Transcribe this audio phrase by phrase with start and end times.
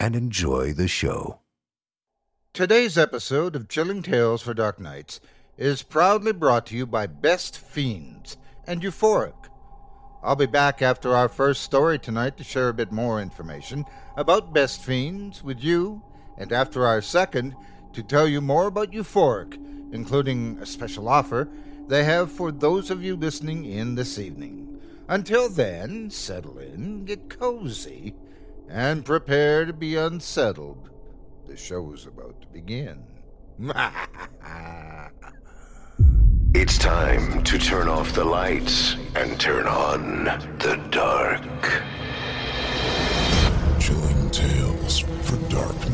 [0.00, 1.40] and enjoy the show.
[2.54, 5.20] Today's episode of Chilling Tales for Dark Nights
[5.58, 9.34] is proudly brought to you by Best Fiends and Euphoric.
[10.22, 13.84] I'll be back after our first story tonight to share a bit more information
[14.16, 16.02] about Best Fiends with you,
[16.38, 17.54] and after our second
[17.92, 19.54] to tell you more about Euphoric,
[19.92, 21.48] including a special offer
[21.88, 24.80] they have for those of you listening in this evening.
[25.08, 28.14] Until then, settle in, get cozy,
[28.70, 30.90] and prepare to be unsettled.
[31.46, 33.04] The show is about to begin.
[36.52, 41.40] It's time to turn off the lights and turn on the dark.
[43.80, 45.89] Chilling tales for dark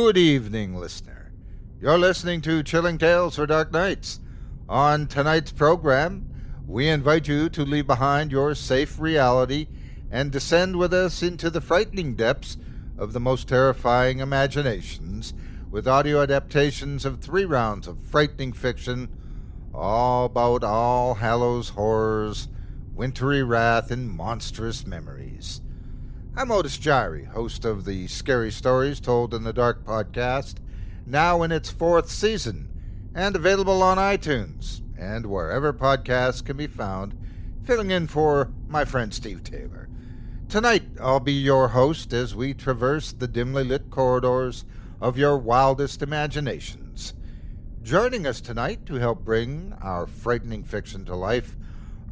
[0.00, 1.32] Good evening, listener.
[1.80, 4.20] You're listening to Chilling Tales for Dark Nights.
[4.68, 6.30] On tonight's program,
[6.68, 9.66] we invite you to leave behind your safe reality
[10.08, 12.56] and descend with us into the frightening depths
[12.96, 15.34] of the most terrifying imaginations
[15.68, 19.08] with audio adaptations of three rounds of frightening fiction,
[19.74, 22.46] all about All Hallows horrors,
[22.94, 25.60] wintry wrath, and monstrous memories.
[26.38, 30.58] I'm Otis Jiry, host of the Scary Stories Told in the Dark podcast,
[31.04, 32.68] now in its fourth season,
[33.12, 37.18] and available on iTunes and wherever podcasts can be found,
[37.64, 39.88] filling in for my friend Steve Taylor.
[40.48, 44.64] Tonight, I'll be your host as we traverse the dimly lit corridors
[45.00, 47.14] of your wildest imaginations.
[47.82, 51.56] Joining us tonight to help bring our frightening fiction to life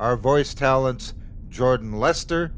[0.00, 1.14] are voice talents
[1.48, 2.52] Jordan Lester,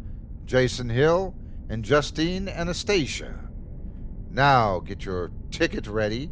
[0.47, 1.35] Jason Hill,
[1.69, 3.39] and Justine Anastasia.
[4.31, 6.31] Now get your ticket ready,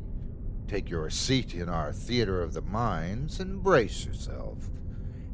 [0.66, 4.58] take your seat in our theater of the minds, and brace yourself.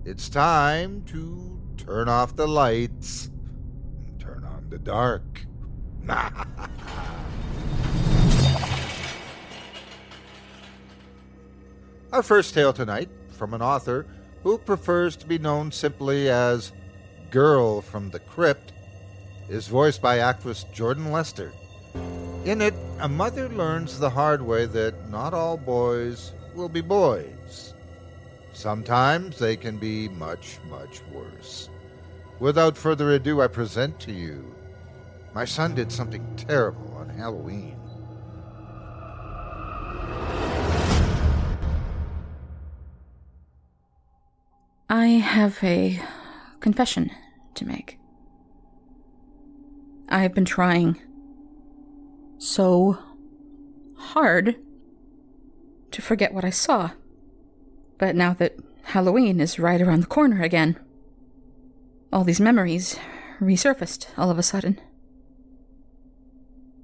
[0.05, 3.31] It's time to turn off the lights
[4.07, 5.23] and turn on the dark.
[12.13, 14.07] Our first tale tonight from an author
[14.43, 16.73] who prefers to be known simply as
[17.31, 18.73] Girl from the Crypt
[19.53, 21.53] is voiced by actress Jordan Lester.
[22.47, 27.75] In it, a mother learns the hard way that not all boys will be boys.
[28.55, 31.69] Sometimes they can be much, much worse.
[32.41, 34.55] Without further ado, I present to you
[35.35, 37.79] My son did something terrible on Halloween.
[44.91, 46.03] I have a
[46.61, 47.11] confession
[47.55, 48.02] to make.
[50.13, 51.01] I have been trying
[52.37, 52.99] so
[53.97, 54.57] hard
[55.91, 56.91] to forget what I saw.
[57.97, 60.79] But now that Halloween is right around the corner again,
[62.13, 62.99] all these memories
[63.41, 64.79] resurfaced all of a sudden.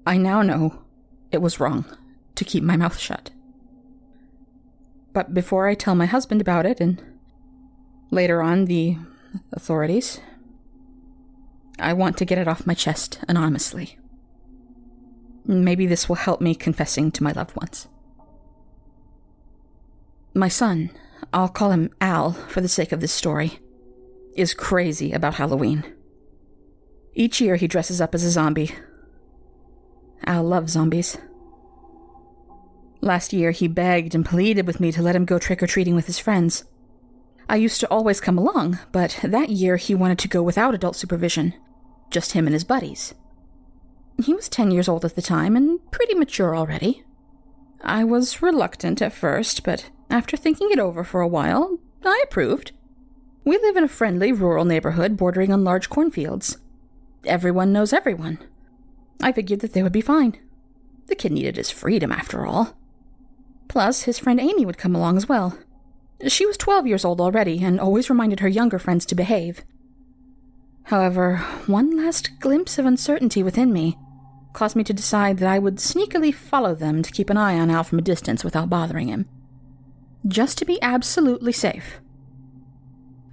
[0.07, 0.85] I now know
[1.31, 1.85] it was wrong
[2.35, 3.31] to keep my mouth shut.
[5.13, 7.03] But before I tell my husband about it and
[8.11, 8.97] later on the
[9.53, 10.19] authorities,
[11.79, 13.99] I want to get it off my chest anonymously.
[15.45, 17.89] Maybe this will help me confessing to my loved ones.
[20.35, 20.91] My son,
[21.33, 23.61] I'll call him Al for the sake of this story,
[24.35, 25.85] is crazy about Halloween.
[27.15, 28.75] Each year he dresses up as a zombie.
[30.25, 31.17] Al loves zombies.
[33.01, 35.95] Last year he begged and pleaded with me to let him go trick or treating
[35.95, 36.65] with his friends.
[37.49, 40.97] I used to always come along, but that year he wanted to go without adult
[40.97, 41.55] supervision,
[42.11, 43.15] just him and his buddies.
[44.23, 47.05] He was 10 years old at the time and pretty mature already.
[47.83, 52.73] I was reluctant at first, but after thinking it over for a while, I approved.
[53.45, 56.59] We live in a friendly rural neighborhood bordering on large cornfields.
[57.25, 58.39] Everyone knows everyone.
[59.23, 60.37] I figured that they would be fine.
[61.07, 62.77] The kid needed his freedom, after all.
[63.69, 65.59] Plus, his friend Amy would come along as well.
[66.27, 69.63] She was 12 years old already and always reminded her younger friends to behave.
[70.89, 71.37] However,
[71.67, 73.99] one last glimpse of uncertainty within me
[74.55, 77.71] caused me to decide that I would sneakily follow them to keep an eye on
[77.71, 79.29] Al from a distance without bothering him.
[80.27, 82.01] Just to be absolutely safe.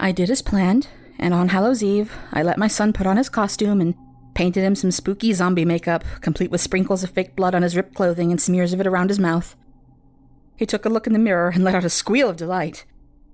[0.02, 3.30] I did as planned, and on Hallows Eve, I let my son put on his
[3.30, 3.96] costume and
[4.34, 7.96] painted him some spooky zombie makeup, complete with sprinkles of fake blood on his ripped
[7.96, 9.56] clothing and smears of it around his mouth.
[10.57, 12.84] He took a look in the mirror and let out a squeal of delight.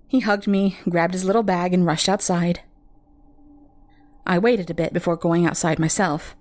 [0.08, 2.62] He hugged me, grabbed his little bag, and rushed outside.
[4.26, 6.36] I waited a bit before going outside myself.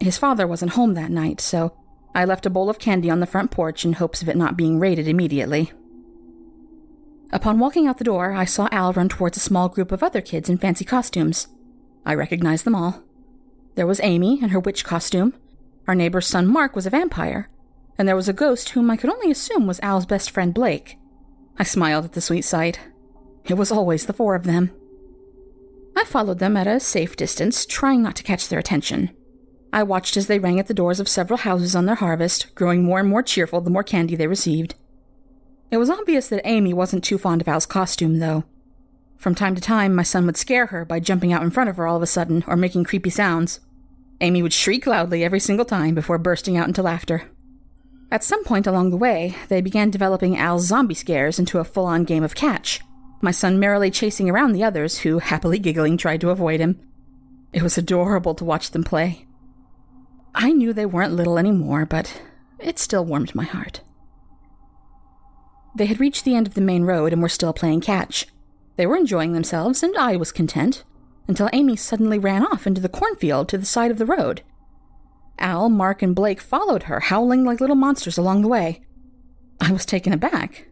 [0.00, 1.74] His father wasn't home that night, so
[2.14, 4.56] I left a bowl of candy on the front porch in hopes of it not
[4.56, 5.72] being raided immediately.
[7.30, 10.20] Upon walking out the door, I saw Al run towards a small group of other
[10.20, 11.48] kids in fancy costumes.
[12.06, 13.02] I recognized them all.
[13.74, 15.34] There was Amy in her witch costume.
[15.86, 17.48] Our neighbor's son Mark was a vampire.
[17.98, 20.98] And there was a ghost whom I could only assume was Al's best friend Blake.
[21.58, 22.80] I smiled at the sweet sight.
[23.44, 24.70] It was always the four of them.
[25.98, 29.10] I followed them at a safe distance, trying not to catch their attention.
[29.72, 32.84] I watched as they rang at the doors of several houses on their harvest, growing
[32.84, 34.76] more and more cheerful the more candy they received.
[35.72, 38.44] It was obvious that Amy wasn't too fond of Al's costume, though.
[39.16, 41.76] From time to time, my son would scare her by jumping out in front of
[41.76, 43.58] her all of a sudden or making creepy sounds.
[44.20, 47.24] Amy would shriek loudly every single time before bursting out into laughter.
[48.12, 51.86] At some point along the way, they began developing Al's zombie scares into a full
[51.86, 52.80] on game of catch,
[53.20, 56.80] my son merrily chasing around the others who, happily giggling, tried to avoid him.
[57.52, 59.26] It was adorable to watch them play.
[60.34, 62.22] I knew they weren't little anymore, but
[62.58, 63.80] it still warmed my heart.
[65.74, 68.26] They had reached the end of the main road and were still playing catch.
[68.76, 70.84] They were enjoying themselves, and I was content,
[71.26, 74.42] until Amy suddenly ran off into the cornfield to the side of the road.
[75.38, 78.82] Al, Mark, and Blake followed her, howling like little monsters along the way.
[79.60, 80.67] I was taken aback.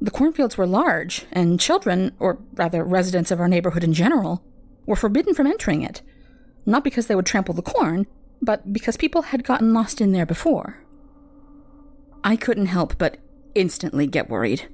[0.00, 4.44] The cornfields were large, and children, or rather residents of our neighborhood in general,
[4.84, 6.02] were forbidden from entering it.
[6.66, 8.06] Not because they would trample the corn,
[8.42, 10.82] but because people had gotten lost in there before.
[12.22, 13.18] I couldn't help but
[13.54, 14.68] instantly get worried.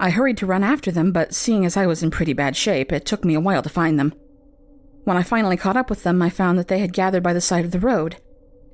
[0.00, 2.92] I hurried to run after them, but seeing as I was in pretty bad shape,
[2.92, 4.14] it took me a while to find them.
[5.04, 7.40] When I finally caught up with them, I found that they had gathered by the
[7.40, 8.16] side of the road.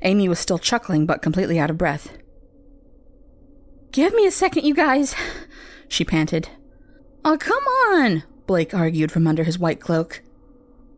[0.02, 2.16] Amy was still chuckling, but completely out of breath.
[3.90, 5.14] Give me a second, you guys,
[5.88, 6.48] she panted.
[7.24, 10.22] Oh, come on, Blake argued from under his white cloak.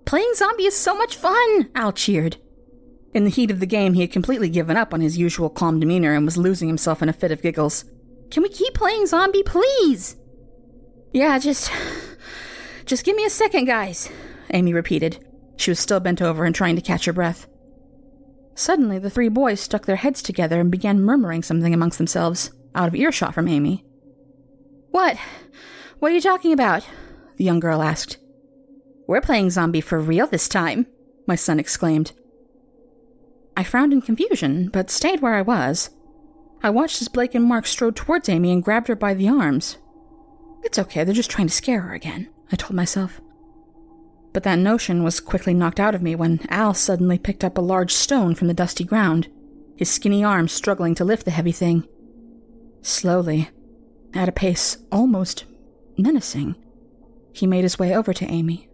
[0.05, 2.37] Playing zombie is so much fun, Al cheered.
[3.13, 5.81] In the heat of the game, he had completely given up on his usual calm
[5.81, 7.85] demeanor and was losing himself in a fit of giggles.
[8.31, 10.17] Can we keep playing zombie, please?
[11.13, 11.71] Yeah, just.
[12.87, 14.11] Just give me a second, guys,
[14.53, 15.25] Amy repeated.
[15.57, 17.47] She was still bent over and trying to catch her breath.
[18.55, 22.89] Suddenly, the three boys stuck their heads together and began murmuring something amongst themselves, out
[22.89, 23.85] of earshot from Amy.
[24.91, 25.17] What?
[25.99, 26.87] What are you talking about?
[27.37, 28.19] The young girl asked.
[29.07, 30.87] We're playing zombie for real this time,
[31.27, 32.13] my son exclaimed.
[33.57, 35.91] I frowned in confusion, but stayed where I was.
[36.63, 39.79] I watched as Blake and Mark strode towards Amy and grabbed her by the arms.
[40.63, 43.21] It's okay, they're just trying to scare her again, I told myself.
[44.33, 47.63] But that notion was quickly knocked out of me when Al suddenly picked up a
[47.63, 49.29] large stone from the dusty ground,
[49.77, 51.87] his skinny arms struggling to lift the heavy thing.
[52.83, 53.51] Slowly,
[54.15, 55.45] at a pace almost
[55.97, 56.57] menacing,
[57.33, 58.69] he made his way over to Amy.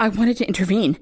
[0.00, 0.98] I wanted to intervene.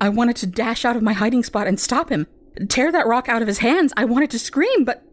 [0.00, 2.26] I wanted to dash out of my hiding spot and stop him,
[2.68, 3.92] tear that rock out of his hands.
[3.96, 5.04] I wanted to scream, but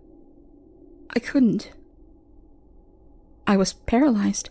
[1.16, 1.72] I couldn't.
[3.46, 4.50] I was paralyzed.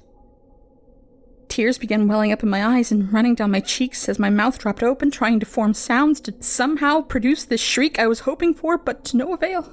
[1.49, 4.59] Tears began welling up in my eyes and running down my cheeks as my mouth
[4.59, 8.76] dropped open, trying to form sounds to somehow produce the shriek I was hoping for,
[8.76, 9.73] but to no avail.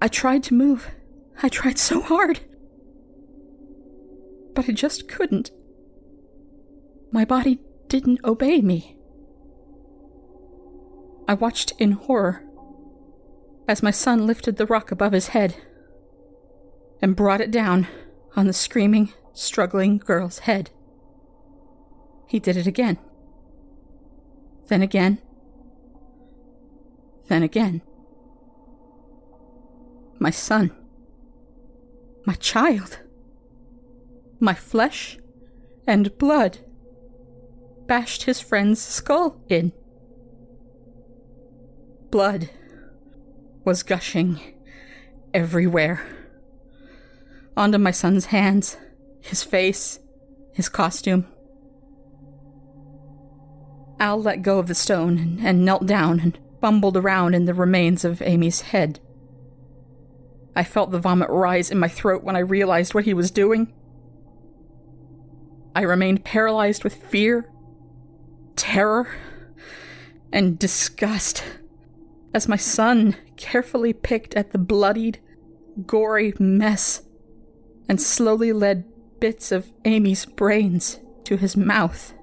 [0.00, 0.90] I tried to move.
[1.42, 2.40] I tried so hard.
[4.54, 5.50] But I just couldn't.
[7.10, 8.96] My body didn't obey me.
[11.26, 12.44] I watched in horror
[13.66, 15.56] as my son lifted the rock above his head
[17.02, 17.86] and brought it down
[18.34, 20.70] on the screaming, struggling girl's head.
[22.26, 22.98] He did it again.
[24.68, 25.18] Then again.
[27.28, 27.82] Then again.
[30.18, 30.72] My son.
[32.24, 32.98] My child.
[34.40, 35.18] My flesh
[35.86, 36.58] and blood
[37.86, 39.72] bashed his friend's skull in.
[42.10, 42.50] Blood
[43.64, 44.40] was gushing
[45.32, 46.02] everywhere.
[47.56, 48.76] Onto my son's hands,
[49.20, 49.98] his face,
[50.52, 51.26] his costume.
[54.00, 57.54] Al let go of the stone and, and knelt down and fumbled around in the
[57.54, 59.00] remains of Amy's head.
[60.58, 63.72] I felt the vomit rise in my throat when I realized what he was doing.
[65.72, 67.48] I remained paralyzed with fear,
[68.56, 69.06] terror,
[70.32, 71.44] and disgust
[72.34, 75.20] as my son carefully picked at the bloodied,
[75.86, 77.02] gory mess
[77.88, 78.84] and slowly led
[79.20, 82.14] bits of Amy's brains to his mouth.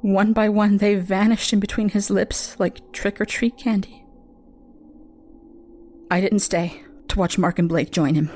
[0.00, 4.05] One by one, they vanished in between his lips like trick or treat candy.
[6.10, 8.30] I didn't stay to watch Mark and Blake join him.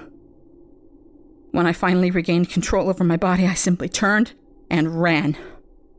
[1.53, 4.33] When I finally regained control over my body, I simply turned
[4.71, 5.37] and ran.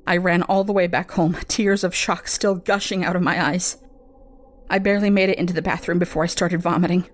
[0.07, 3.41] I ran all the way back home, tears of shock still gushing out of my
[3.41, 3.77] eyes.
[4.69, 7.09] I barely made it into the bathroom before I started vomiting.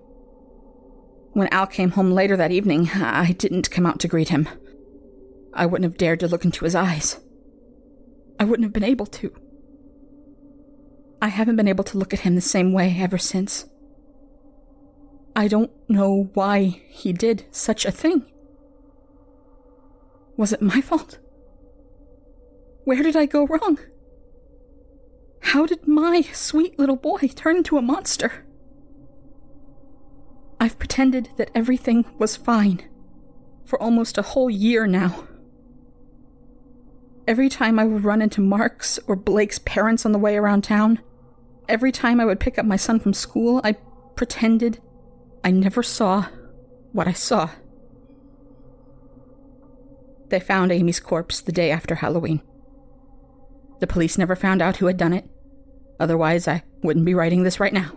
[1.32, 4.48] When Al came home later that evening, I didn't come out to greet him.
[5.52, 7.18] I wouldn't have dared to look into his eyes.
[8.40, 9.32] I wouldn't have been able to.
[11.20, 13.66] I haven't been able to look at him the same way ever since.
[15.38, 18.24] I don't know why he did such a thing.
[20.36, 21.20] Was it my fault?
[22.82, 23.78] Where did I go wrong?
[25.42, 28.44] How did my sweet little boy turn into a monster?
[30.58, 32.82] I've pretended that everything was fine
[33.64, 35.28] for almost a whole year now.
[37.28, 40.98] Every time I would run into Mark's or Blake's parents on the way around town,
[41.68, 43.76] every time I would pick up my son from school, I
[44.16, 44.80] pretended
[45.48, 46.26] I never saw
[46.92, 47.48] what I saw.
[50.28, 52.42] They found Amy's corpse the day after Halloween.
[53.80, 55.24] The police never found out who had done it.
[55.98, 57.92] Otherwise, I wouldn't be writing this right now.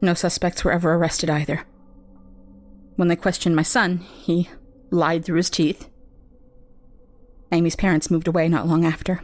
[0.00, 1.66] No suspects were ever arrested either.
[2.94, 4.48] When they questioned my son, he
[4.90, 5.90] lied through his teeth.
[7.52, 9.22] Amy's parents moved away not long after.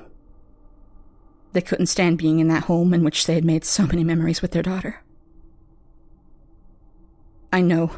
[1.54, 4.42] They couldn't stand being in that home in which they had made so many memories
[4.42, 5.02] with their daughter.
[7.52, 7.92] I know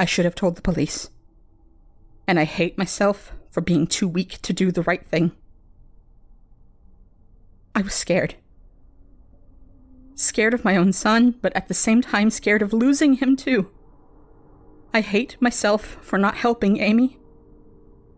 [0.00, 1.10] I should have told the police.
[2.26, 5.32] And I hate myself for being too weak to do the right thing.
[7.74, 8.36] I was scared.
[10.14, 13.70] Scared of my own son, but at the same time scared of losing him too.
[14.94, 17.18] I hate myself for not helping Amy.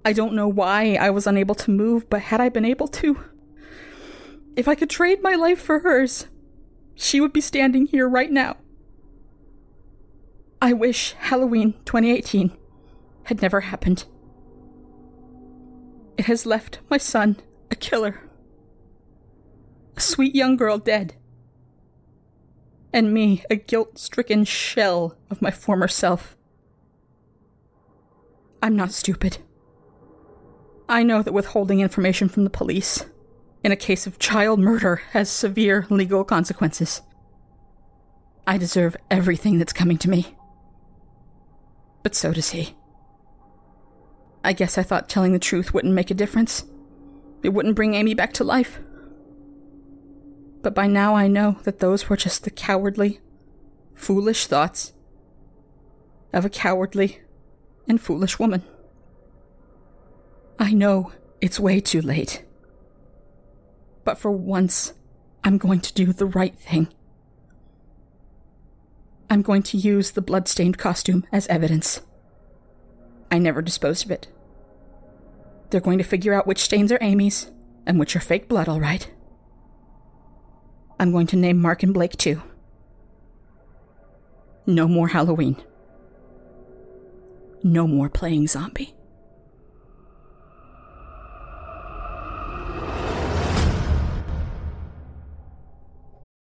[0.04, 3.24] I don't know why I was unable to move, but had I been able to,
[4.54, 6.26] if I could trade my life for hers,
[6.94, 8.56] she would be standing here right now.
[10.60, 12.56] I wish Halloween 2018
[13.24, 14.04] had never happened.
[16.16, 17.36] It has left my son
[17.70, 18.20] a killer
[19.96, 21.14] a sweet young girl dead,
[22.92, 26.36] and me a guilt stricken shell of my former self.
[28.62, 29.38] I'm not stupid.
[30.88, 33.04] I know that withholding information from the police
[33.62, 37.02] in a case of child murder has severe legal consequences.
[38.46, 40.36] I deserve everything that's coming to me.
[42.04, 42.76] But so does he.
[44.44, 46.64] I guess I thought telling the truth wouldn't make a difference.
[47.42, 48.78] It wouldn't bring Amy back to life
[50.64, 53.20] but by now I know that those were just the cowardly,
[53.94, 54.94] foolish thoughts
[56.32, 57.20] of a cowardly
[57.86, 58.64] and foolish woman.
[60.58, 62.44] I know it's way too late.
[64.04, 64.94] But for once,
[65.44, 66.88] I'm going to do the right thing.
[69.30, 72.00] I'm going to use the blood-stained costume as evidence.
[73.30, 74.28] I never disposed of it.
[75.70, 77.50] They're going to figure out which stains are Amy's
[77.86, 79.10] and which are fake blood, all right.
[81.00, 82.42] I'm going to name Mark and Blake too.
[84.66, 85.56] No more Halloween.
[87.62, 88.94] No more playing zombie.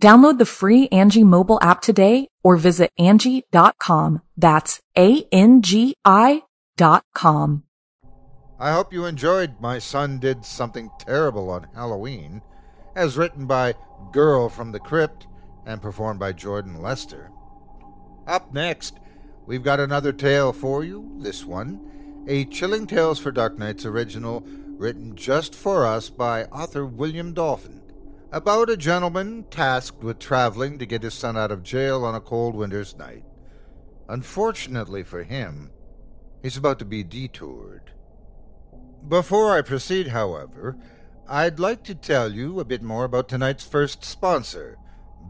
[0.00, 4.22] Download the free Angi mobile app today or visit Angi.com.
[4.34, 6.42] That's A-N-G-I
[6.78, 7.64] dot com.
[8.58, 12.40] I hope you enjoyed My Son Did Something Terrible on Halloween,
[12.96, 13.74] as written by
[14.10, 15.26] Girl from the Crypt
[15.66, 17.30] and performed by Jordan Lester.
[18.26, 18.98] Up next,
[19.44, 24.42] we've got another tale for you, this one, a Chilling Tales for Dark Nights original
[24.78, 27.79] written just for us by author William Dolphin,
[28.32, 32.20] about a gentleman tasked with traveling to get his son out of jail on a
[32.20, 33.24] cold winter's night.
[34.08, 35.70] Unfortunately for him,
[36.42, 37.92] he's about to be detoured.
[39.08, 40.76] Before I proceed, however,
[41.28, 44.78] I'd like to tell you a bit more about tonight's first sponsor,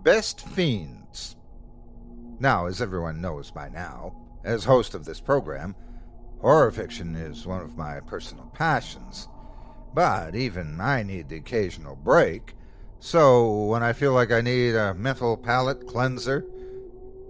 [0.03, 1.37] Best Fiends.
[2.39, 5.75] Now, as everyone knows by now, as host of this program,
[6.41, 9.29] horror fiction is one of my personal passions.
[9.95, 12.55] But even I need the occasional break,
[13.01, 16.45] so when I feel like I need a mental palate cleanser,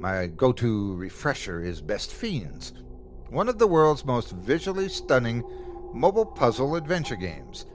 [0.01, 2.73] my go to refresher is Best Fiends,
[3.29, 5.45] one of the world's most visually stunning
[5.95, 7.67] mobile puzzle adventure games.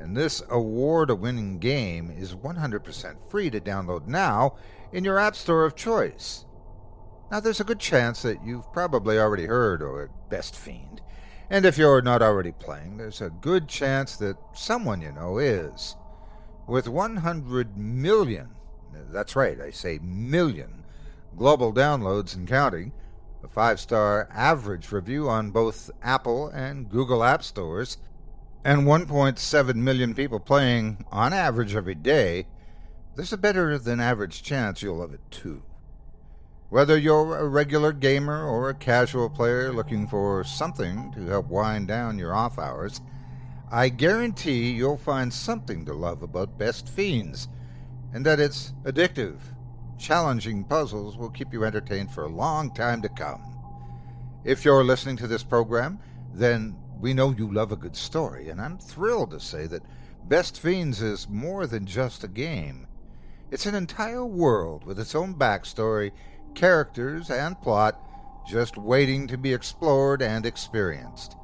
[0.00, 4.56] And this award winning game is 100% free to download now
[4.92, 6.44] in your App Store of choice.
[7.30, 11.02] Now, there's a good chance that you've probably already heard of Best Fiend,
[11.50, 15.96] and if you're not already playing, there's a good chance that someone you know is.
[16.68, 18.50] With 100 million,
[19.10, 20.84] that's right, I say million,
[21.34, 22.92] global downloads and counting,
[23.42, 27.96] a five star average review on both Apple and Google App Stores,
[28.66, 32.46] and 1.7 million people playing on average every day,
[33.16, 35.62] there's a better than average chance you'll love it too.
[36.68, 41.88] Whether you're a regular gamer or a casual player looking for something to help wind
[41.88, 43.00] down your off hours,
[43.70, 47.48] I guarantee you'll find something to love about Best Fiends,
[48.14, 49.40] and that it's addictive
[49.98, 53.42] challenging puzzles will keep you entertained for a long time to come.
[54.44, 55.98] If you're listening to this program,
[56.32, 59.82] then we know you love a good story, and I'm thrilled to say that
[60.24, 62.86] Best Fiends is more than just a game.
[63.50, 66.12] It's an entire world with its own backstory,
[66.54, 68.00] characters, and plot,
[68.48, 71.36] just waiting to be explored and experienced.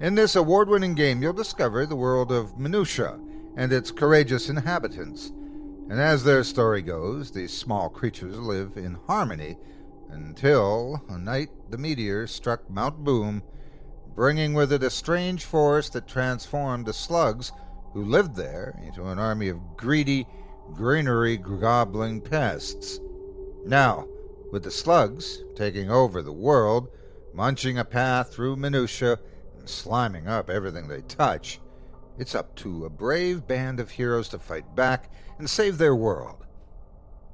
[0.00, 3.18] In this award winning game, you'll discover the world of Minutia
[3.56, 5.32] and its courageous inhabitants
[5.88, 9.58] and as their story goes, these small creatures live in harmony
[10.08, 13.42] until a night the meteor struck Mount Boom,
[14.14, 17.52] bringing with it a strange force that transformed the slugs
[17.92, 20.26] who lived there into an army of greedy,
[20.72, 22.98] greenery gobbling pests.
[23.66, 24.08] Now,
[24.50, 26.88] with the slugs taking over the world,
[27.34, 29.18] munching a path through minutia,
[29.64, 31.58] and sliming up everything they touch,
[32.18, 36.44] it's up to a brave band of heroes to fight back and save their world.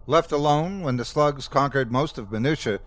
[0.06, 2.78] Left alone when the slugs conquered most of Minutia,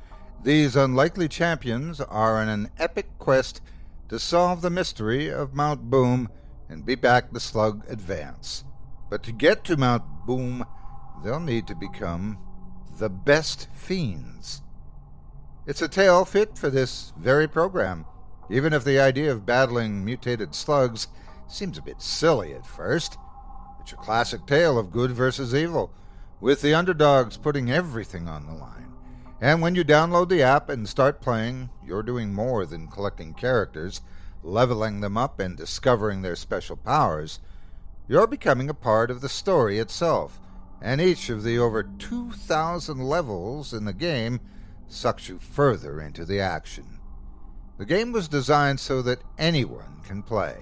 [0.44, 3.60] these unlikely champions are on an epic quest
[4.08, 6.30] to solve the mystery of Mount Boom
[6.70, 8.64] and beat back the slug advance.
[9.10, 10.66] But to get to Mount Boom,
[11.22, 12.38] they'll need to become
[12.98, 14.62] the best fiends.
[15.68, 18.06] It's a tale fit for this very program,
[18.54, 21.08] even if the idea of battling mutated slugs
[21.48, 23.18] seems a bit silly at first.
[23.82, 25.92] It's your classic tale of good versus evil,
[26.40, 28.94] with the underdogs putting everything on the line.
[29.42, 34.02] And when you download the app and start playing, you're doing more than collecting characters,
[34.44, 37.40] leveling them up, and discovering their special powers.
[38.08, 40.40] You're becoming a part of the story itself,
[40.80, 44.42] and each of the over 2,000 levels in the game
[44.88, 46.93] sucks you further into the action.
[47.78, 50.58] The game was designed so that anyone can play,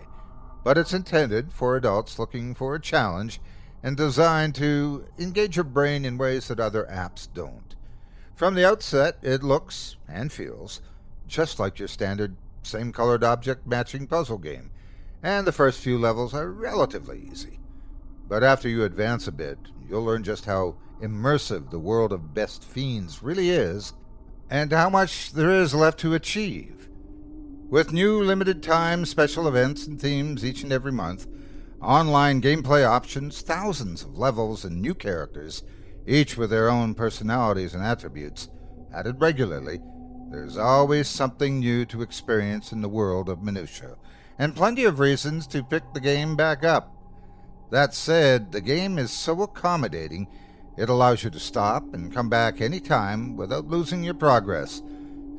[0.63, 3.41] but it's intended for adults looking for a challenge
[3.83, 7.75] and designed to engage your brain in ways that other apps don't.
[8.35, 10.81] From the outset, it looks and feels
[11.27, 14.71] just like your standard same colored object matching puzzle game,
[15.23, 17.59] and the first few levels are relatively easy.
[18.27, 22.63] But after you advance a bit, you'll learn just how immersive the world of Best
[22.63, 23.93] Fiends really is,
[24.49, 26.87] and how much there is left to achieve.
[27.71, 31.25] With new limited time special events and themes each and every month,
[31.81, 35.63] online gameplay options, thousands of levels, and new characters,
[36.05, 38.49] each with their own personalities and attributes,
[38.93, 39.79] added regularly,
[40.29, 43.95] there's always something new to experience in the world of Minutia,
[44.37, 46.93] and plenty of reasons to pick the game back up.
[47.69, 50.27] That said, the game is so accommodating,
[50.75, 54.81] it allows you to stop and come back any time without losing your progress,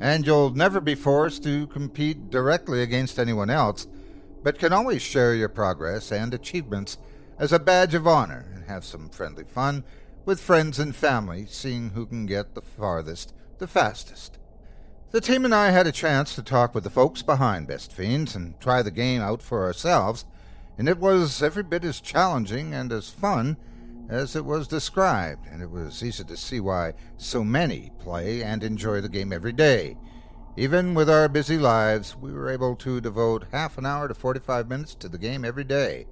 [0.03, 3.87] and you'll never be forced to compete directly against anyone else,
[4.43, 6.99] but can always share your progress and achievements
[7.39, 9.85] as a badge of honor and have some friendly fun
[10.25, 14.39] with friends and family, seeing who can get the farthest the fastest.
[15.13, 18.35] The team and I had a chance to talk with the folks behind Best Fiends
[18.35, 20.25] and try the game out for ourselves
[20.79, 23.57] and it was every bit as challenging and as fun
[24.09, 28.63] as it was described, and it was easy to see why so many play and
[28.63, 29.97] enjoy the game every day.
[30.57, 34.69] Even with our busy lives, we were able to devote half an hour to 45
[34.69, 36.07] minutes to the game every day.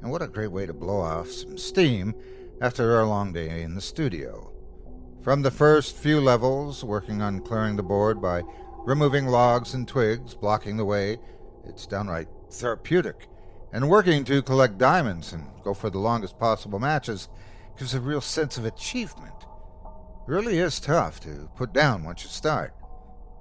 [0.00, 2.14] And what a great way to blow off some steam
[2.60, 4.50] after our long day in the studio.
[5.20, 8.42] From the first few levels, working on clearing the board by
[8.78, 11.18] removing logs and twigs blocking the way,
[11.64, 13.28] it's downright therapeutic
[13.72, 17.28] and working to collect diamonds and go for the longest possible matches
[17.78, 19.34] gives a real sense of achievement.
[19.42, 22.74] It really is tough to put down once you start.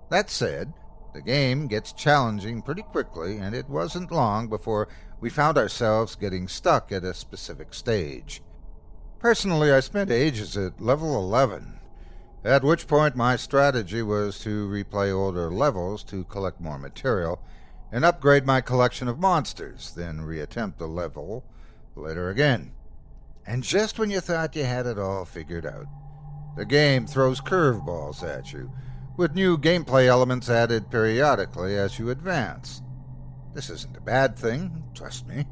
[0.09, 0.73] That said,
[1.13, 4.87] the game gets challenging pretty quickly, and it wasn't long before
[5.19, 8.41] we found ourselves getting stuck at a specific stage.
[9.19, 11.79] Personally, I spent ages at level 11,
[12.43, 17.43] at which point my strategy was to replay older levels to collect more material
[17.91, 21.43] and upgrade my collection of monsters, then reattempt the level
[21.95, 22.71] later again.
[23.45, 25.87] And just when you thought you had it all figured out,
[26.55, 28.71] the game throws curveballs at you,
[29.17, 32.81] with new gameplay elements added periodically as you advance.
[33.53, 35.45] This isn't a bad thing, trust me.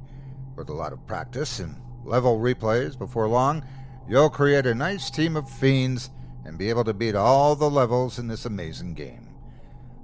[0.56, 1.76] With a lot of practice and
[2.06, 3.66] level replays before long,
[4.08, 6.10] you'll create a nice team of fiends
[6.46, 9.29] and be able to beat all the levels in this amazing game.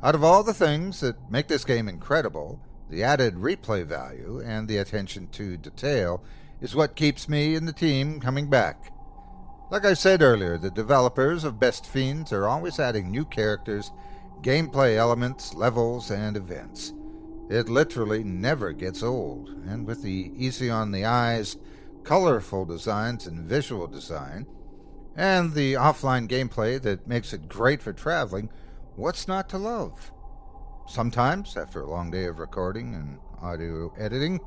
[0.03, 4.67] Out of all the things that make this game incredible, the added replay value and
[4.67, 6.23] the attention to detail
[6.61, 8.91] is what keeps me and the team coming back.
[9.71, 13.91] Like I said earlier, the developers of Best Fiends are always adding new characters,
[14.41, 16.93] gameplay elements, levels, and events.
[17.49, 21.57] It literally never gets old, and with the easy on the eyes,
[22.03, 24.45] colorful designs and visual design,
[25.15, 28.49] and the offline gameplay that makes it great for traveling,
[28.95, 30.11] what's not to love?
[30.87, 34.39] Sometimes, after a long day of recording and audio editing,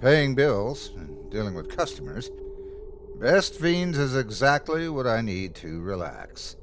[0.00, 2.30] paying bills, and dealing with customers,
[3.20, 6.56] Best Fiends is exactly what I need to relax.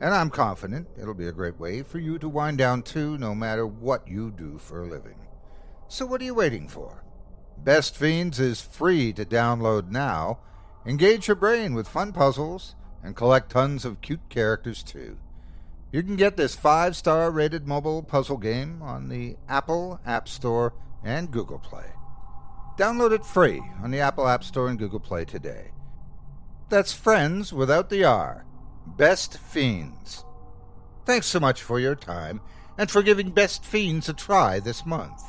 [0.00, 3.34] And I'm confident it'll be a great way for you to wind down too, no
[3.34, 5.18] matter what you do for a living.
[5.88, 7.02] So what are you waiting for?
[7.58, 10.38] Best Fiends is free to download now.
[10.86, 15.18] Engage your brain with fun puzzles and collect tons of cute characters too.
[15.90, 20.74] You can get this five star rated mobile puzzle game on the Apple App Store
[21.02, 21.86] and Google Play.
[22.76, 25.70] Download it free on the Apple App Store and Google Play today.
[26.68, 28.44] That's Friends without the R.
[28.86, 30.24] Best Fiends.
[31.06, 32.42] Thanks so much for your time
[32.76, 35.22] and for giving Best Fiends a try this month.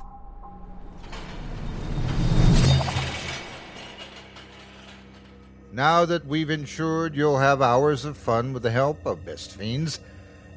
[5.72, 10.02] Now that we've ensured you'll have hours of fun with the help of Best Fiends,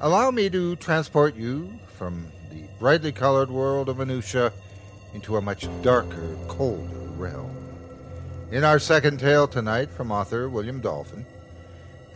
[0.04, 4.52] Allow me to transport you from the brightly colored world of Minutia
[5.14, 7.56] into a much darker, colder realm.
[8.50, 11.24] In our second tale tonight from author William Dolphin,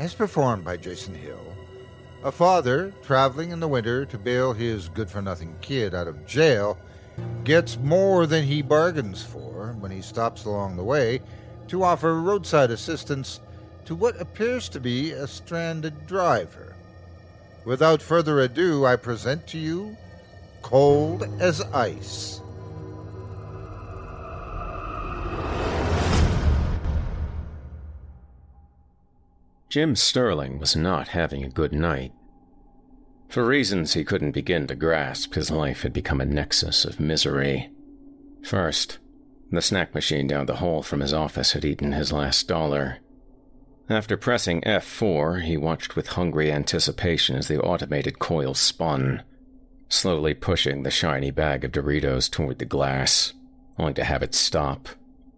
[0.00, 1.54] as performed by Jason Hill,
[2.24, 6.26] a father traveling in the winter to bail his good for nothing kid out of
[6.26, 6.76] jail
[7.44, 11.22] gets more than he bargains for when he stops along the way
[11.68, 13.38] to offer roadside assistance
[13.84, 16.65] to what appears to be a stranded driver.
[17.66, 19.96] Without further ado, I present to you
[20.62, 22.40] Cold as Ice.
[29.68, 32.12] Jim Sterling was not having a good night.
[33.28, 37.72] For reasons he couldn't begin to grasp, his life had become a nexus of misery.
[38.44, 38.98] First,
[39.50, 42.98] the snack machine down the hall from his office had eaten his last dollar.
[43.88, 49.22] After pressing F4, he watched with hungry anticipation as the automated coil spun,
[49.88, 53.32] slowly pushing the shiny bag of Doritos toward the glass,
[53.78, 54.88] only to have it stop,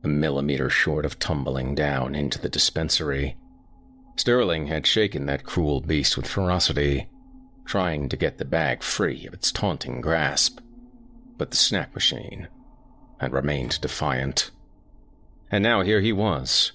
[0.02, 3.36] a millimeter short of tumbling down into the dispensary.
[4.16, 7.08] Sterling had shaken that cruel beast with ferocity,
[7.66, 10.60] trying to get the bag free of its taunting grasp.
[11.36, 12.48] But the snack machine
[13.20, 14.50] had remained defiant.
[15.50, 16.72] And now here he was,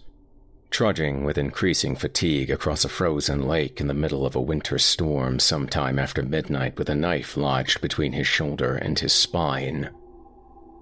[0.74, 5.38] trudging with increasing fatigue across a frozen lake in the middle of a winter storm
[5.38, 9.88] sometime after midnight with a knife lodged between his shoulder and his spine.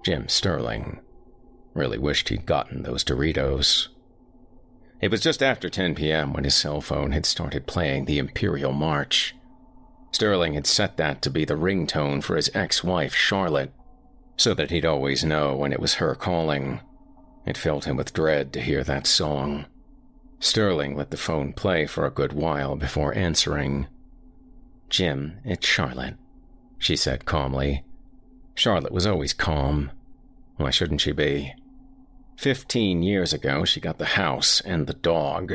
[0.02, 0.98] Jim Sterling
[1.74, 3.88] really wished he'd gotten those Doritos.
[5.02, 6.32] It was just after 10 p.m.
[6.32, 9.36] when his cell phone had started playing the Imperial March.
[10.10, 13.72] Sterling had set that to be the ringtone for his ex wife, Charlotte,
[14.38, 16.80] so that he'd always know when it was her calling.
[17.44, 19.66] It filled him with dread to hear that song.
[20.42, 23.86] Sterling let the phone play for a good while before answering.
[24.90, 26.16] Jim, it's Charlotte,
[26.78, 27.84] she said calmly.
[28.56, 29.92] Charlotte was always calm.
[30.56, 31.54] Why shouldn't she be?
[32.36, 35.54] Fifteen years ago, she got the house and the dog.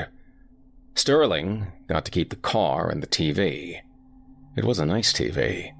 [0.95, 3.81] Sterling got to keep the car and the TV.
[4.55, 5.73] It was a nice TV,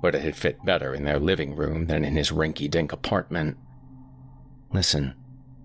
[0.00, 3.56] but it had fit better in their living room than in his rinky dink apartment.
[4.72, 5.14] Listen,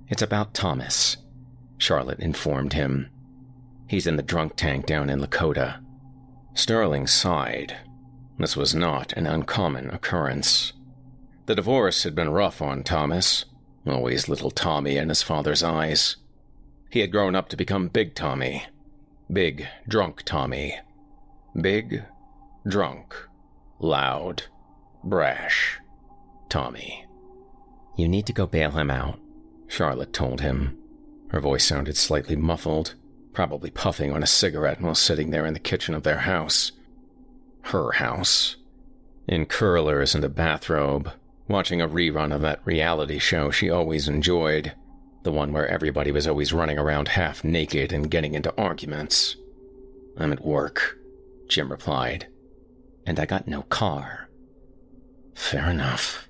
[0.08, 1.18] it's about Thomas,
[1.82, 3.10] Charlotte informed him.
[3.88, 5.84] He's in the drunk tank down in Lakota.
[6.54, 7.76] Sterling sighed.
[8.38, 10.74] This was not an uncommon occurrence.
[11.48, 13.46] The divorce had been rough on Thomas,
[13.88, 16.18] always little Tommy in his father's eyes.
[16.92, 18.64] He had grown up to become Big Tommy.
[19.34, 20.78] Big, drunk Tommy.
[21.60, 22.04] Big,
[22.68, 23.16] drunk,
[23.80, 24.44] loud,
[25.04, 25.80] brash
[26.48, 27.08] Tommy.
[27.98, 29.20] You need to go bail him out,
[29.68, 30.78] Charlotte told him.
[31.32, 32.96] Her voice sounded slightly muffled,
[33.34, 36.72] probably puffing on a cigarette while sitting there in the kitchen of their house.
[37.64, 38.58] Her house.
[39.28, 41.12] In curlers and a bathrobe,
[41.48, 44.74] watching a rerun of that reality show she always enjoyed,
[45.24, 49.36] the one where everybody was always running around half naked and getting into arguments.
[50.18, 50.98] I'm at work,
[51.48, 52.28] Jim replied
[53.06, 54.30] and I got no car.
[55.34, 56.30] Fair enough.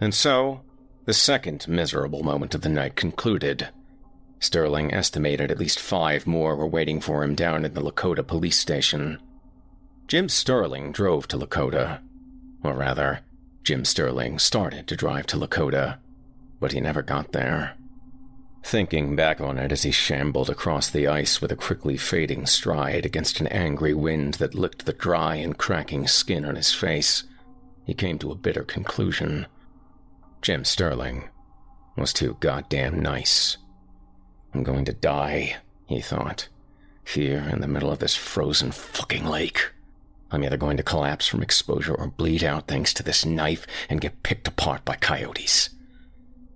[0.00, 0.62] And so,
[1.04, 3.68] the second miserable moment of the night concluded.
[4.38, 8.58] Sterling estimated at least five more were waiting for him down at the Lakota police
[8.58, 9.18] station.
[10.08, 12.00] Jim Sterling drove to Lakota.
[12.62, 13.20] Or rather,
[13.62, 15.98] Jim Sterling started to drive to Lakota,
[16.60, 17.74] but he never got there.
[18.62, 23.06] Thinking back on it as he shambled across the ice with a quickly fading stride
[23.06, 27.24] against an angry wind that licked the dry and cracking skin on his face,
[27.84, 29.46] he came to a bitter conclusion.
[30.42, 31.28] Jim Sterling
[31.96, 33.56] was too goddamn nice.
[34.56, 36.48] I'm going to die, he thought,
[37.04, 39.70] here in the middle of this frozen fucking lake.
[40.30, 44.00] I'm either going to collapse from exposure or bleed out thanks to this knife and
[44.00, 45.68] get picked apart by coyotes.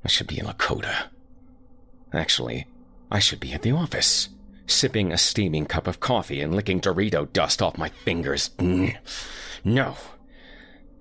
[0.03, 1.09] I should be in Lakota
[2.15, 2.67] Actually,
[3.11, 4.31] I should be at the office,
[4.67, 8.49] sipping a steaming cup of coffee and licking Dorito dust off my fingers.
[9.63, 9.95] No.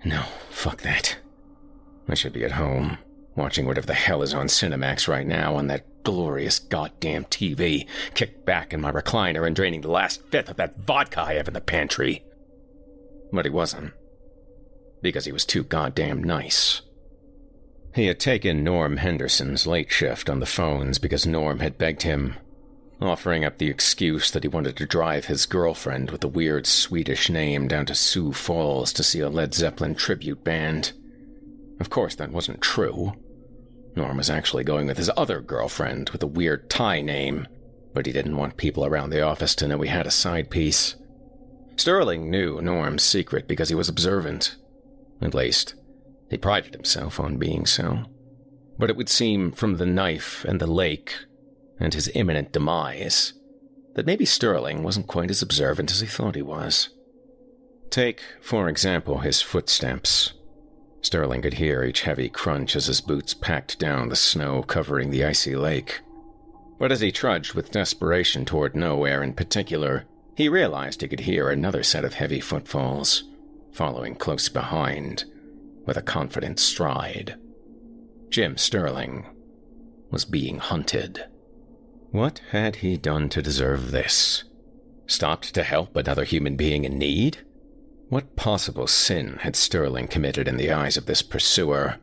[0.04, 1.18] No, fuck that.
[2.10, 2.98] I should be at home,
[3.40, 8.46] watching whatever the hell is on Cinemax right now on that glorious goddamn TV, kicked
[8.46, 11.54] back in my recliner and draining the last fifth of that vodka I have in
[11.54, 12.24] the pantry.
[13.32, 13.94] But he wasn't.
[15.02, 16.82] Because he was too goddamn nice.
[17.96, 22.36] He had taken Norm Henderson's late shift on the phones because Norm had begged him,
[23.02, 27.30] offering up the excuse that he wanted to drive his girlfriend with a weird Swedish
[27.30, 30.92] name down to Sioux Falls to see a Led Zeppelin tribute band.
[31.80, 33.14] Of course, that wasn't true.
[33.96, 37.48] Norm was actually going with his other girlfriend with a weird Thai name,
[37.94, 40.96] but he didn't want people around the office to know he had a side piece.
[41.76, 44.56] Sterling knew Norm's secret because he was observant.
[45.22, 45.76] At least,
[46.30, 48.04] he prided himself on being so.
[48.78, 51.14] But it would seem from the knife and the lake,
[51.80, 53.34] and his imminent demise,
[53.96, 56.90] that maybe Sterling wasn't quite as observant as he thought he was.
[57.90, 60.34] Take, for example, his footsteps.
[61.02, 65.24] Sterling could hear each heavy crunch as his boots packed down the snow covering the
[65.24, 66.02] icy lake.
[66.78, 71.50] But as he trudged with desperation toward nowhere in particular, he realized he could hear
[71.50, 73.24] another set of heavy footfalls,
[73.72, 75.26] following close behind,
[75.86, 77.36] with a confident stride.
[78.30, 79.26] Jim Sterling
[80.12, 81.26] was being hunted.
[82.12, 84.44] What had he done to deserve this?
[85.08, 87.40] Stopped to help another human being in need?
[88.10, 91.98] What possible sin had Sterling committed in the eyes of this pursuer?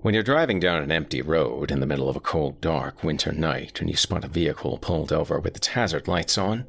[0.00, 3.32] When you're driving down an empty road in the middle of a cold, dark winter
[3.32, 6.64] night and you spot a vehicle pulled over with its hazard lights on,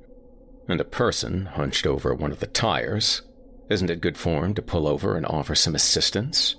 [0.68, 3.22] and a person hunched over one of the tires,
[3.70, 6.58] isn't it good form to pull over and offer some assistance?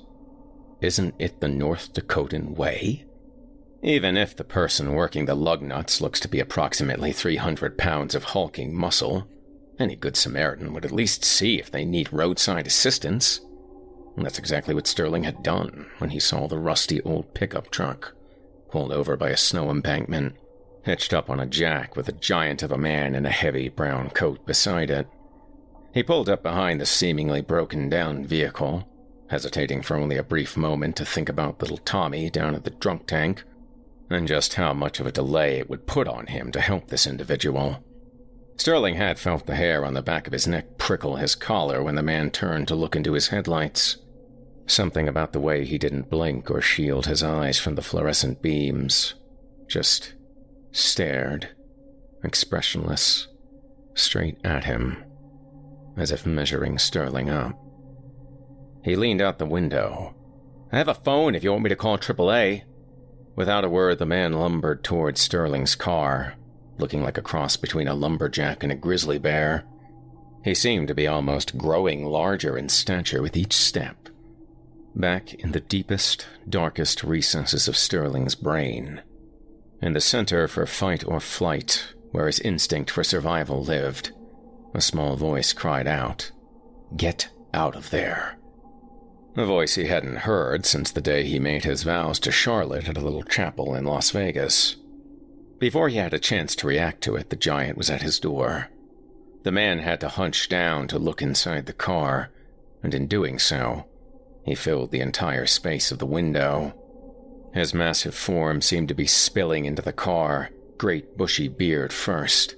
[0.81, 3.05] Isn't it the North Dakotan way?
[3.83, 8.25] Even if the person working the lug nuts looks to be approximately 300 pounds of
[8.25, 9.29] hulking muscle,
[9.78, 13.40] any good Samaritan would at least see if they need roadside assistance.
[14.16, 18.14] And that's exactly what Sterling had done when he saw the rusty old pickup truck,
[18.70, 20.36] pulled over by a snow embankment,
[20.82, 24.10] hitched up on a jack with a giant of a man in a heavy brown
[24.10, 25.06] coat beside it.
[25.92, 28.88] He pulled up behind the seemingly broken down vehicle,
[29.30, 33.06] hesitating for only a brief moment to think about little Tommy down at the drunk
[33.06, 33.44] tank,
[34.10, 37.06] and just how much of a delay it would put on him to help this
[37.06, 37.84] individual.
[38.59, 41.94] Sterling had felt the hair on the back of his neck prickle his collar when
[41.94, 43.99] the man turned to look into his headlights.
[44.66, 49.14] Something about the way he didn't blink or shield his eyes from the fluorescent beams.
[49.68, 50.14] Just
[50.73, 51.49] stared,
[52.25, 53.29] expressionless,
[53.94, 55.05] straight at him,
[55.97, 57.57] as if measuring Sterling up.
[58.83, 60.14] He leaned out the window.
[60.73, 62.64] I have a phone if you want me to call AAA.
[63.37, 66.35] Without a word, the man lumbered towards Sterling's car,
[66.78, 69.64] looking like a cross between a lumberjack and a grizzly bear.
[70.44, 74.08] He seemed to be almost growing larger in stature with each step.
[74.94, 79.02] Back in the deepest, darkest recesses of Sterling's brain,
[79.80, 84.12] in the center for fight or flight, where his instinct for survival lived,
[84.74, 86.30] a small voice cried out,
[86.96, 88.38] Get out of there.
[89.36, 92.96] A voice he hadn't heard since the day he made his vows to Charlotte at
[92.96, 94.76] a little chapel in Las Vegas.
[95.59, 98.68] Before he had a chance to react to it, the giant was at his door.
[99.42, 102.31] The man had to hunch down to look inside the car,
[102.83, 103.87] and in doing so,
[104.44, 106.75] he filled the entire space of the window.
[107.55, 112.55] His massive form seemed to be spilling into the car, great bushy beard first.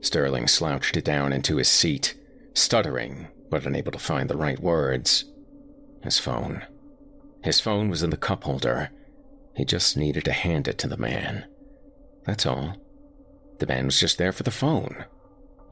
[0.00, 2.14] Sterling slouched down into his seat,
[2.54, 5.24] stuttering but unable to find the right words.
[6.02, 6.62] His phone.
[7.42, 8.90] His phone was in the cup holder.
[9.56, 11.44] He just needed to hand it to the man.
[12.24, 12.76] That's all.
[13.58, 15.04] The man was just there for the phone.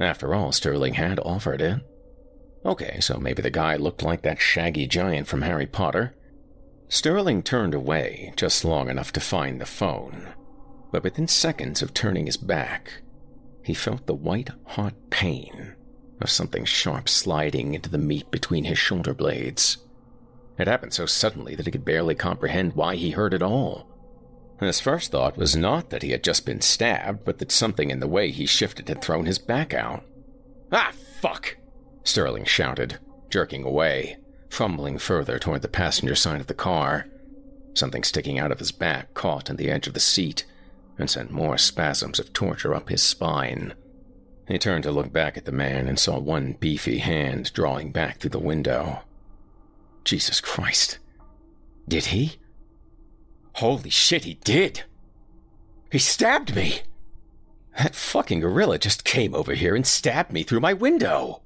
[0.00, 1.80] After all, Sterling had offered it.
[2.64, 6.14] Okay, so maybe the guy looked like that shaggy giant from Harry Potter.
[6.88, 10.28] Sterling turned away just long enough to find the phone,
[10.90, 13.02] but within seconds of turning his back,
[13.62, 15.74] he felt the white hot pain
[16.20, 19.78] of something sharp sliding into the meat between his shoulder blades.
[20.58, 23.86] It happened so suddenly that he could barely comprehend why he heard it all.
[24.60, 28.00] His first thought was not that he had just been stabbed, but that something in
[28.00, 30.04] the way he shifted had thrown his back out.
[30.72, 31.56] Ah, fuck!
[32.02, 32.98] Sterling shouted,
[33.30, 34.16] jerking away,
[34.50, 37.06] fumbling further toward the passenger side of the car.
[37.74, 40.44] Something sticking out of his back caught in the edge of the seat
[40.98, 43.74] and sent more spasms of torture up his spine.
[44.48, 48.18] He turned to look back at the man and saw one beefy hand drawing back
[48.18, 49.02] through the window.
[50.04, 50.98] Jesus Christ.
[51.86, 52.38] Did he?
[53.58, 54.84] Holy shit, he did!
[55.90, 56.82] He stabbed me!
[57.76, 61.42] That fucking gorilla just came over here and stabbed me through my window!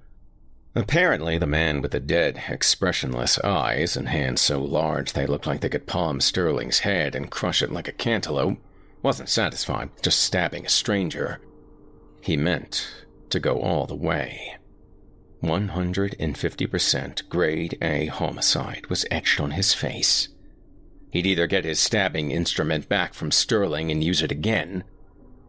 [0.75, 5.63] Apparently, the man with the dead, expressionless eyes and hands so large they looked like
[5.63, 8.59] they could palm Sterling's head and crush it like a cantaloupe
[9.01, 11.41] wasn't satisfied with just stabbing a stranger.
[12.21, 14.59] He meant to go all the way.
[15.43, 20.29] 150% grade A homicide was etched on his face.
[21.13, 24.83] He'd either get his stabbing instrument back from Sterling and use it again,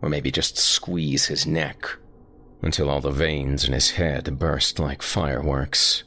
[0.02, 1.88] or maybe just squeeze his neck
[2.62, 6.04] until all the veins in his head burst like fireworks.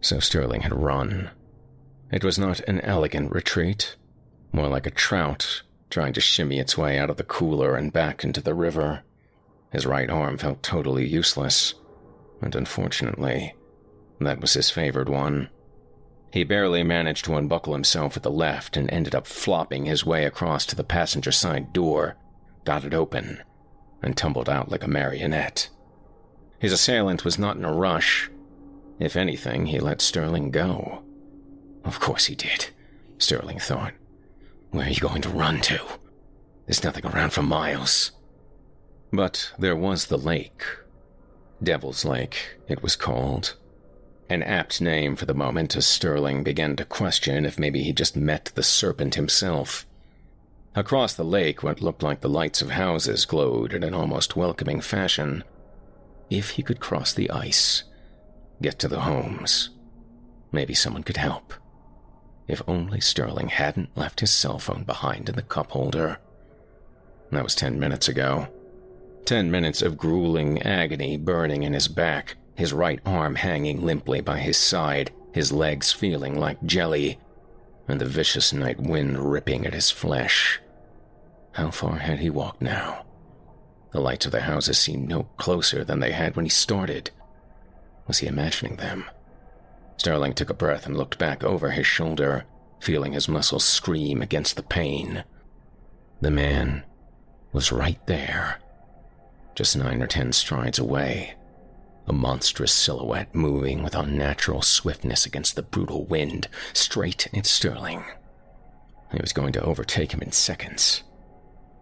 [0.00, 1.30] So Sterling had run.
[2.12, 3.96] It was not an elegant retreat,
[4.52, 8.22] more like a trout trying to shimmy its way out of the cooler and back
[8.22, 9.02] into the river.
[9.72, 11.74] His right arm felt totally useless,
[12.40, 13.54] and unfortunately,
[14.20, 15.48] that was his favored one.
[16.32, 20.24] He barely managed to unbuckle himself with the left and ended up flopping his way
[20.24, 22.16] across to the passenger side door,
[22.64, 23.42] got it open,
[24.02, 25.68] and tumbled out like a marionette.
[26.58, 28.30] His assailant was not in a rush.
[28.98, 31.02] If anything, he let Sterling go.
[31.84, 32.68] Of course he did,
[33.18, 33.94] Sterling thought.
[34.70, 35.80] Where are you going to run to?
[36.66, 38.12] There's nothing around for miles.
[39.12, 40.64] But there was the lake.
[41.62, 43.56] Devil's Lake, it was called.
[44.28, 48.16] An apt name for the moment as Sterling began to question if maybe he just
[48.16, 49.86] met the serpent himself.
[50.74, 54.80] Across the lake, what looked like the lights of houses glowed in an almost welcoming
[54.80, 55.44] fashion.
[56.28, 57.84] If he could cross the ice,
[58.60, 59.70] get to the homes,
[60.50, 61.54] maybe someone could help.
[62.48, 66.18] If only Sterling hadn't left his cell phone behind in the cup holder.
[67.30, 68.48] That was ten minutes ago.
[69.24, 74.38] Ten minutes of grueling agony burning in his back, his right arm hanging limply by
[74.38, 77.18] his side, his legs feeling like jelly,
[77.86, 80.60] and the vicious night wind ripping at his flesh.
[81.52, 83.04] How far had he walked now?
[83.92, 87.10] The lights of the houses seemed no closer than they had when he started.
[88.06, 89.04] Was he imagining them?
[89.98, 92.44] Sterling took a breath and looked back over his shoulder,
[92.80, 95.24] feeling his muscles scream against the pain.
[96.20, 96.84] The man
[97.52, 98.60] was right there,
[99.54, 101.34] just nine or ten strides away,
[102.06, 108.04] a monstrous silhouette moving with unnatural swiftness against the brutal wind, straight at Sterling.
[109.12, 111.02] He was going to overtake him in seconds.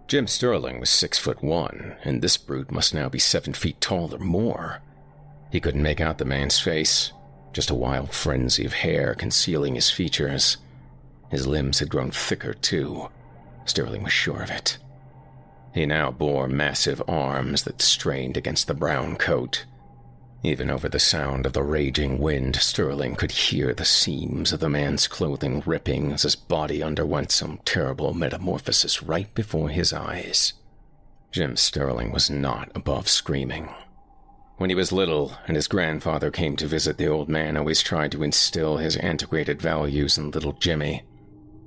[0.06, 4.14] Jim Sterling was six foot one, and this brute must now be seven feet tall
[4.14, 4.82] or more.
[5.50, 7.12] He couldn't make out the man's face,
[7.52, 10.58] just a wild frenzy of hair concealing his features.
[11.30, 13.08] His limbs had grown thicker, too.
[13.64, 14.78] Sterling was sure of it.
[15.72, 19.64] He now bore massive arms that strained against the brown coat.
[20.46, 24.68] Even over the sound of the raging wind, Sterling could hear the seams of the
[24.68, 30.52] man's clothing ripping as his body underwent some terrible metamorphosis right before his eyes.
[31.32, 33.70] Jim Sterling was not above screaming.
[34.58, 38.12] When he was little and his grandfather came to visit, the old man always tried
[38.12, 41.04] to instill his antiquated values in little Jimmy.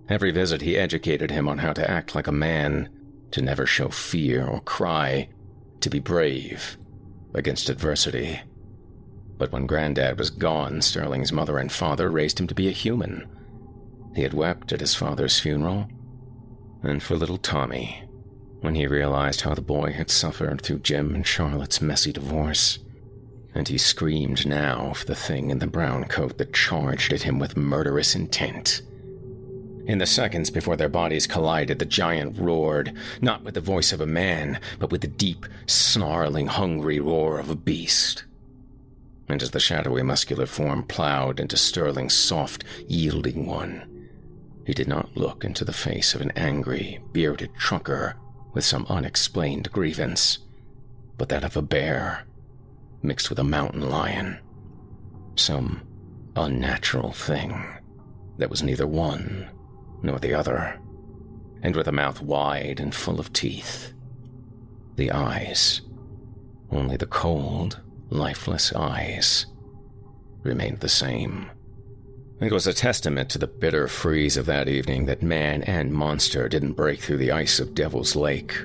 [0.08, 2.90] Every visit, he educated him on how to act like a man
[3.32, 5.30] to never show fear or cry,
[5.82, 6.78] to be brave
[7.34, 8.40] against adversity.
[9.38, 13.28] But when Granddad was gone, Sterling's mother and father raised him to be a human.
[14.16, 15.88] He had wept at his father's funeral,
[16.82, 18.04] and for little Tommy,
[18.62, 22.80] when he realized how the boy had suffered through Jim and Charlotte's messy divorce.
[23.54, 27.40] And he screamed now for the thing in the brown coat that charged at him
[27.40, 28.82] with murderous intent.
[29.86, 34.02] In the seconds before their bodies collided, the giant roared, not with the voice of
[34.02, 38.26] a man, but with the deep, snarling, hungry roar of a beast.
[39.30, 43.98] And as the shadowy, muscular form plowed into Sterling's soft, yielding one,
[44.66, 48.16] he did not look into the face of an angry, bearded trucker
[48.54, 50.40] with some unexplained grievance,
[51.18, 52.26] but that of a bear
[53.02, 54.40] mixed with a mountain lion.
[55.36, 55.82] Some
[56.36, 57.66] unnatural thing
[58.38, 59.50] that was neither one
[60.04, 60.80] nor the other,
[61.62, 63.94] and with a mouth wide and full of teeth.
[64.96, 65.82] The eyes,
[66.72, 69.46] only the cold, lifeless eyes,
[70.44, 71.50] remained the same.
[72.40, 76.48] It was a testament to the bitter freeze of that evening that man and monster
[76.48, 78.56] didn't break through the ice of Devil's Lake.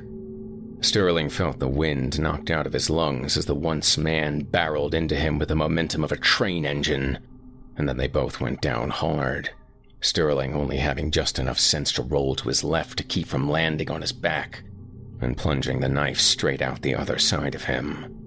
[0.83, 5.15] Sterling felt the wind knocked out of his lungs as the once man barreled into
[5.15, 7.19] him with the momentum of a train engine,
[7.77, 9.51] and then they both went down hard.
[10.01, 13.91] Sterling only having just enough sense to roll to his left to keep from landing
[13.91, 14.65] on his back
[15.21, 18.22] and plunging the knife straight out the other side of him.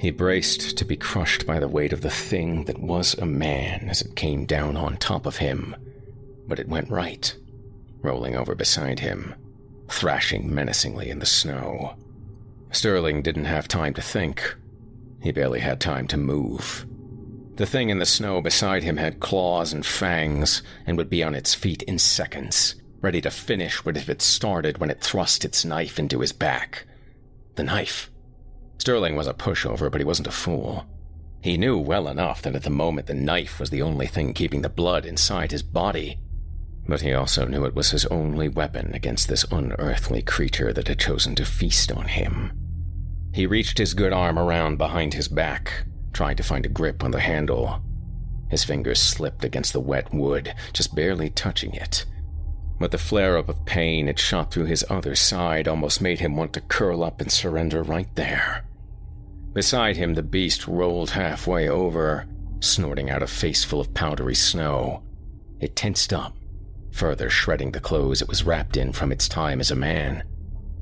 [0.00, 3.90] He braced to be crushed by the weight of the thing that was a man
[3.90, 5.76] as it came down on top of him,
[6.48, 7.36] but it went right,
[8.00, 9.34] rolling over beside him,
[9.90, 11.96] thrashing menacingly in the snow.
[12.72, 14.56] Sterling didn't have time to think.
[15.20, 16.86] He barely had time to move.
[17.56, 21.34] The thing in the snow beside him had claws and fangs and would be on
[21.34, 25.62] its feet in seconds, ready to finish what it had started when it thrust its
[25.62, 26.86] knife into his back.
[27.56, 28.10] The knife.
[28.80, 30.86] Sterling was a pushover, but he wasn't a fool.
[31.42, 34.62] He knew well enough that at the moment the knife was the only thing keeping
[34.62, 36.18] the blood inside his body.
[36.88, 40.98] But he also knew it was his only weapon against this unearthly creature that had
[40.98, 42.52] chosen to feast on him.
[43.34, 47.10] He reached his good arm around behind his back, trying to find a grip on
[47.10, 47.82] the handle.
[48.48, 52.06] His fingers slipped against the wet wood, just barely touching it.
[52.78, 56.34] But the flare up of pain it shot through his other side almost made him
[56.34, 58.64] want to curl up and surrender right there.
[59.52, 62.26] Beside him, the beast rolled halfway over,
[62.60, 65.02] snorting out a face full of powdery snow.
[65.58, 66.36] It tensed up,
[66.92, 70.22] further shredding the clothes it was wrapped in from its time as a man.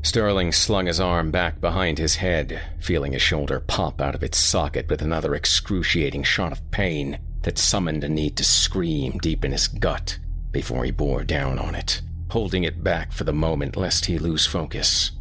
[0.03, 4.39] Sterling slung his arm back behind his head, feeling his shoulder pop out of its
[4.39, 9.53] socket with another excruciating shot of pain that summoned a need to scream deep in
[9.53, 10.19] his gut
[10.53, 12.01] before he bore down on it.
[12.31, 15.13] holding it back for the moment lest he lose focus.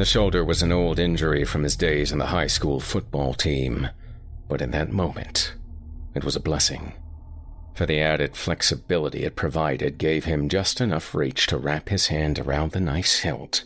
[0.00, 3.90] The shoulder was an old injury from his days on the high school football team,
[4.48, 5.52] but in that moment,
[6.14, 6.94] it was a blessing.
[7.74, 12.38] For the added flexibility it provided gave him just enough reach to wrap his hand
[12.38, 13.64] around the knife's hilt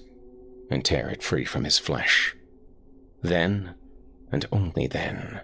[0.73, 2.35] and tear it free from his flesh.
[3.23, 3.77] Then,
[4.33, 5.41] and only then,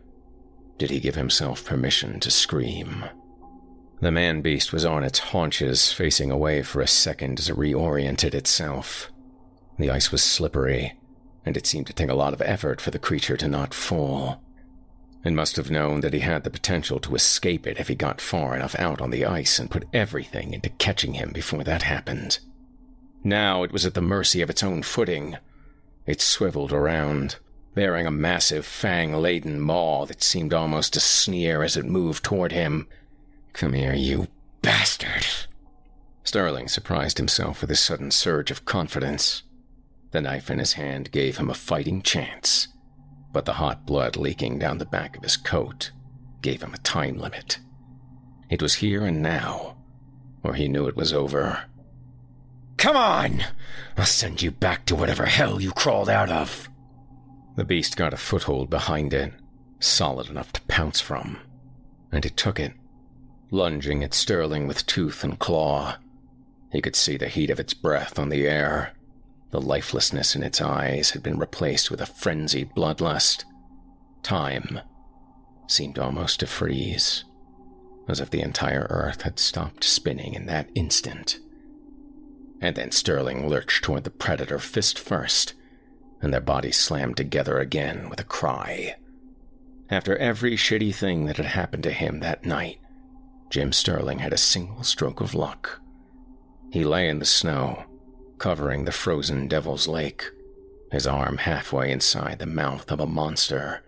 [0.77, 3.05] did he give himself permission to scream.
[4.01, 8.35] The man beast was on its haunches, facing away for a second as it reoriented
[8.35, 9.13] itself.
[9.81, 10.93] The ice was slippery,
[11.47, 14.43] and it seemed to take a lot of effort for the creature to not fall.
[15.25, 18.21] It must have known that he had the potential to escape it if he got
[18.21, 22.41] far enough out on the ice and put everything into catching him before that happened.
[23.25, 25.39] Now it was at the mercy of its own footing.
[26.05, 27.37] It swiveled around,
[27.75, 32.53] bearing a massive fang laden maw that seemed almost to sneer as it moved toward
[32.53, 32.87] him.
[33.55, 34.29] Come here, you
[34.61, 35.27] bastard.
[36.23, 39.43] Sterling surprised himself with a sudden surge of confidence.
[40.13, 42.69] The knife in his hand gave him a fighting chance,
[43.33, 45.93] but the hot blood leaking down the back of his coat
[46.43, 47.59] gave him a time limit.
[48.49, 49.77] It was here and now,
[50.43, 51.65] or he knew it was over.
[52.77, 53.45] Come on!
[53.97, 56.69] I'll send you back to whatever hell you crawled out of.
[57.57, 59.33] The beast got a foothold behind it,
[59.79, 61.39] solid enough to pounce from,
[62.11, 62.73] and it took it,
[63.51, 65.99] lunging at Sterling with tooth and claw.
[66.73, 68.95] He could see the heat of its breath on the air.
[69.51, 73.45] The lifelessness in its eyes had been replaced with a frenzied bloodlust.
[74.23, 74.81] Time
[75.67, 77.25] seemed almost to freeze,
[78.09, 81.39] as if the entire earth had stopped spinning in that instant.
[82.61, 85.55] And then Sterling lurched toward the predator fist first,
[86.21, 88.97] and their bodies slammed together again with a cry.
[89.89, 92.79] After every shitty thing that had happened to him that night,
[93.49, 95.81] Jim Sterling had a single stroke of luck.
[96.71, 97.85] He lay in the snow,
[98.41, 100.31] covering the frozen Devil's Lake,
[100.91, 103.83] his arm halfway inside the mouth of a monster.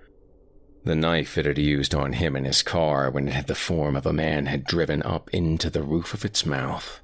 [0.85, 3.97] The knife it had used on him in his car when it had the form
[3.97, 7.01] of a man had driven up into the roof of its mouth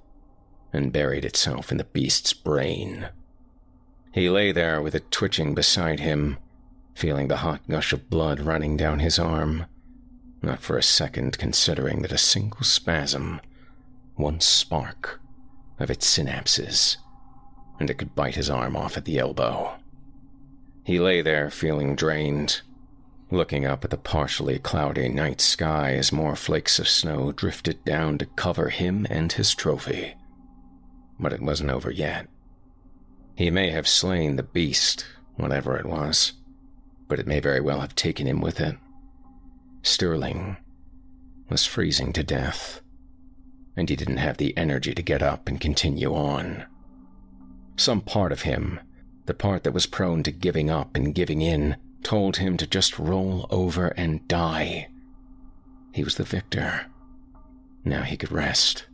[0.75, 3.09] and buried itself in the beast's brain.
[4.13, 6.37] He lay there with it twitching beside him,
[6.95, 9.65] feeling the hot gush of blood running down his arm,
[10.43, 13.41] not for a second considering that a single spasm,
[14.17, 15.21] one spark
[15.79, 16.99] of its synapses,
[17.79, 19.75] and it could bite his arm off at the elbow.
[20.85, 22.63] He lay there feeling drained,
[23.31, 28.19] looking up at the partially cloudy night sky as more flakes of snow drifted down
[28.19, 30.15] to cover him and his trophy.
[31.21, 32.29] But it wasn't over yet.
[33.35, 35.05] He may have slain the beast,
[35.37, 36.33] whatever it was,
[37.07, 38.77] but it may very well have taken him with it.
[39.83, 40.57] Sterling
[41.49, 42.81] was freezing to death,
[43.77, 46.67] and he didn't have the energy to get up and continue on.
[47.79, 48.81] Some part of him,
[49.27, 52.99] the part that was prone to giving up and giving in, told him to just
[52.99, 54.89] roll over and die.
[55.93, 56.87] He was the victor.
[57.85, 58.87] Now he could rest.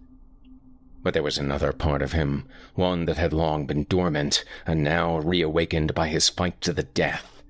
[1.03, 5.17] But there was another part of him, one that had long been dormant and now
[5.19, 7.43] reawakened by his fight to the death.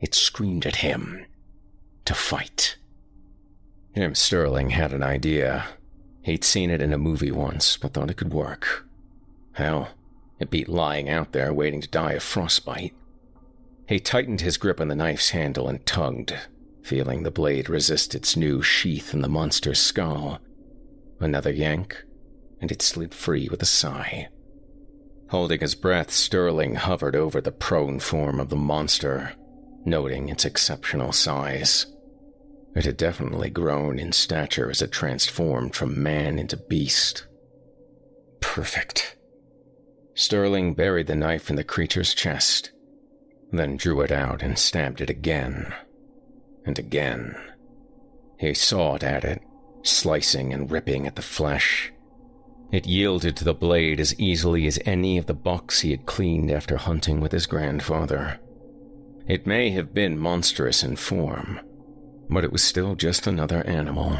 [0.00, 1.26] It screamed at him
[2.06, 2.76] to fight.
[3.94, 5.66] Jim Sterling had an idea.
[6.22, 8.86] He'd seen it in a movie once, but thought it could work.
[9.52, 9.90] Hell,
[10.40, 12.94] it beat lying out there waiting to die of frostbite.
[13.86, 16.34] He tightened his grip on the knife's handle and tugged,
[16.82, 20.40] feeling the blade resist its new sheath in the monster's skull.
[21.20, 22.04] Another yank,
[22.60, 24.28] and it slid free with a sigh.
[25.28, 29.34] Holding his breath, Sterling hovered over the prone form of the monster,
[29.84, 31.86] noting its exceptional size.
[32.74, 37.26] It had definitely grown in stature as it transformed from man into beast.
[38.40, 39.16] Perfect.
[40.20, 42.72] Sterling buried the knife in the creature's chest,
[43.52, 45.72] then drew it out and stabbed it again
[46.66, 47.34] and again.
[48.38, 49.40] He sawed at it,
[49.82, 51.90] slicing and ripping at the flesh.
[52.70, 56.50] It yielded to the blade as easily as any of the bucks he had cleaned
[56.50, 58.38] after hunting with his grandfather.
[59.26, 61.60] It may have been monstrous in form,
[62.28, 64.18] but it was still just another animal.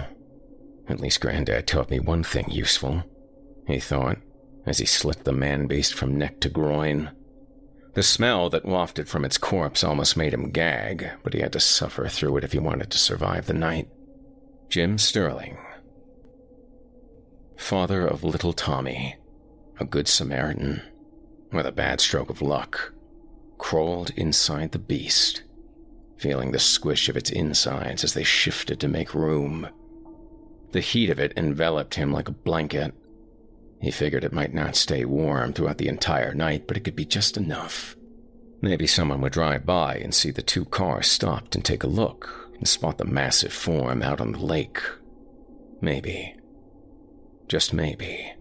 [0.88, 3.04] At least Granddad taught me one thing useful,
[3.66, 4.16] he thought
[4.66, 7.10] as he slit the man beast from neck to groin.
[7.94, 11.60] The smell that wafted from its corpse almost made him gag, but he had to
[11.60, 13.88] suffer through it if he wanted to survive the night.
[14.68, 15.58] Jim Sterling.
[17.56, 19.16] Father of little Tommy,
[19.78, 20.82] a good Samaritan,
[21.52, 22.92] with a bad stroke of luck,
[23.58, 25.42] crawled inside the beast,
[26.16, 29.68] feeling the squish of its insides as they shifted to make room.
[30.72, 32.94] The heat of it enveloped him like a blanket,
[33.80, 37.06] He figured it might not stay warm throughout the entire night, but it could be
[37.06, 37.96] just enough.
[38.60, 42.50] Maybe someone would drive by and see the two cars stopped and take a look
[42.54, 44.82] and spot the massive form out on the lake.
[45.80, 46.36] Maybe,
[47.48, 48.34] just maybe,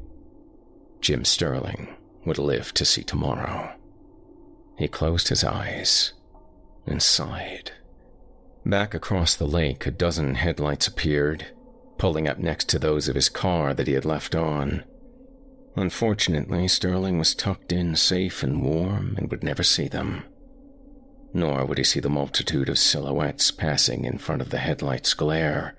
[0.99, 3.73] Jim Sterling would live to see tomorrow.
[4.77, 6.13] He closed his eyes
[6.85, 7.71] and sighed.
[8.65, 11.45] Back across the lake, a dozen headlights appeared,
[11.97, 14.83] pulling up next to those of his car that he had left on.
[15.79, 20.25] Unfortunately, Sterling was tucked in safe and warm and would never see them.
[21.33, 25.77] Nor would he see the multitude of silhouettes passing in front of the headlights' glare.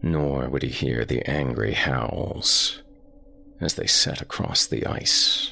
[0.00, 2.82] Nor would he hear the angry howls
[3.60, 5.50] as they set across the ice.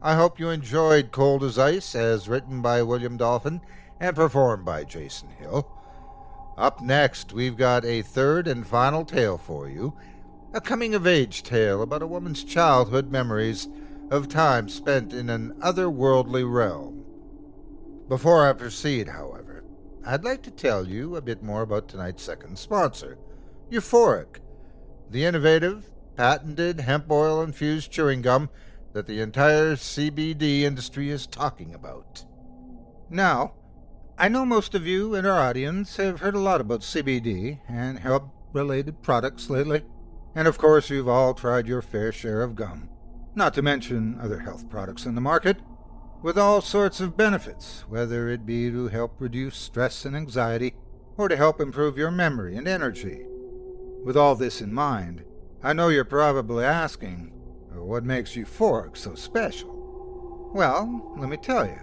[0.00, 3.60] I hope you enjoyed Cold as Ice as written by William Dolphin
[3.98, 5.79] and performed by Jason Hill.
[6.56, 9.96] Up next, we've got a third and final tale for you
[10.52, 13.68] a coming of age tale about a woman's childhood memories
[14.10, 17.04] of time spent in an otherworldly realm.
[18.08, 19.62] Before I proceed, however,
[20.04, 23.16] I'd like to tell you a bit more about tonight's second sponsor,
[23.70, 24.40] Euphoric,
[25.08, 28.50] the innovative, patented hemp oil infused chewing gum
[28.92, 32.24] that the entire CBD industry is talking about.
[33.08, 33.52] Now,
[34.20, 38.00] I know most of you in our audience have heard a lot about CBD and
[38.00, 39.82] hemp related products lately,
[40.34, 42.90] and of course, you've all tried your fair share of gum,
[43.34, 45.56] not to mention other health products in the market,
[46.20, 50.74] with all sorts of benefits, whether it be to help reduce stress and anxiety
[51.16, 53.22] or to help improve your memory and energy.
[54.04, 55.24] With all this in mind,
[55.62, 57.32] I know you're probably asking,
[57.72, 60.50] what makes Euphoric so special?
[60.52, 61.80] Well, let me tell you.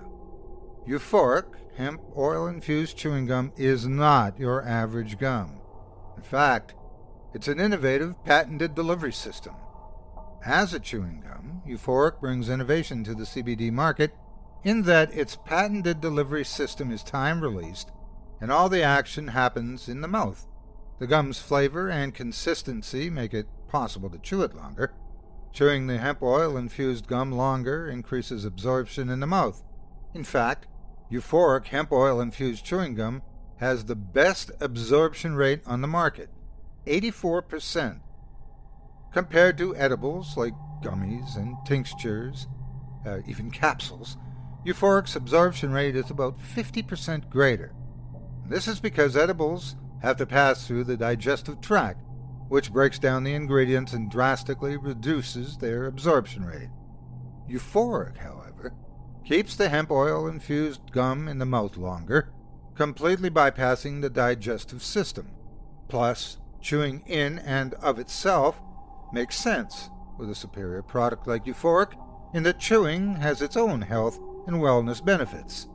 [0.88, 5.60] Euphoric hemp oil infused chewing gum is not your average gum.
[6.16, 6.74] In fact,
[7.34, 9.54] it's an innovative, patented delivery system.
[10.44, 14.12] As a chewing gum, Euphoric brings innovation to the CBD market
[14.64, 17.92] in that its patented delivery system is time released
[18.42, 20.48] and all the action happens in the mouth.
[21.00, 24.94] The gum's flavor and consistency make it possible to chew it longer.
[25.54, 29.64] Chewing the hemp oil infused gum longer increases absorption in the mouth.
[30.14, 30.68] In fact,
[31.12, 33.22] Euphoric hemp oil infused chewing gum
[33.58, 36.30] has the best absorption rate on the market
[36.86, 38.00] 84%.
[39.14, 40.54] Compared to edibles like
[40.84, 42.48] gummies and tinctures,
[43.06, 44.18] uh, even capsules,
[44.66, 47.74] Euphoric's absorption rate is about 50% greater.
[48.46, 52.02] This is because edibles have to pass through the digestive tract,
[52.50, 56.70] which breaks down the ingredients and drastically reduces their absorption rate.
[57.50, 58.37] Euphoric, however,
[59.28, 62.30] keeps the hemp oil infused gum in the mouth longer,
[62.76, 65.30] completely bypassing the digestive system.
[65.90, 68.62] Plus, chewing in and of itself
[69.12, 71.92] makes sense with a superior product like Euphoric
[72.34, 74.18] in that chewing has its own health
[74.48, 75.68] and wellness benefits.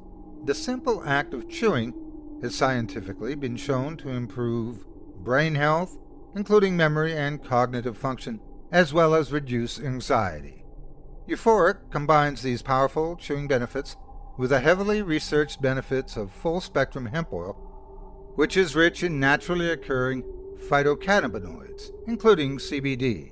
[0.47, 1.93] The simple act of chewing
[2.41, 4.87] has scientifically been shown to improve
[5.23, 5.99] brain health,
[6.35, 8.41] including memory and cognitive function,
[8.71, 10.62] as well as reduce anxiety.
[11.29, 13.97] Euphoric combines these powerful chewing benefits
[14.37, 17.55] with the heavily researched benefits of full spectrum hemp oil,
[18.35, 20.25] which is rich in naturally occurring
[20.69, 23.31] phytocannabinoids, including CBD.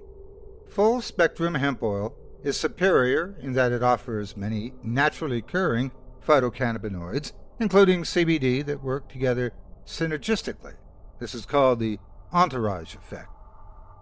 [0.69, 2.15] Full spectrum hemp oil
[2.45, 5.91] is superior in that it offers many naturally occurring
[6.25, 9.53] phytocannabinoids, including CBD, that work together
[9.85, 10.75] synergistically.
[11.19, 11.99] This is called the
[12.33, 13.31] entourage effect,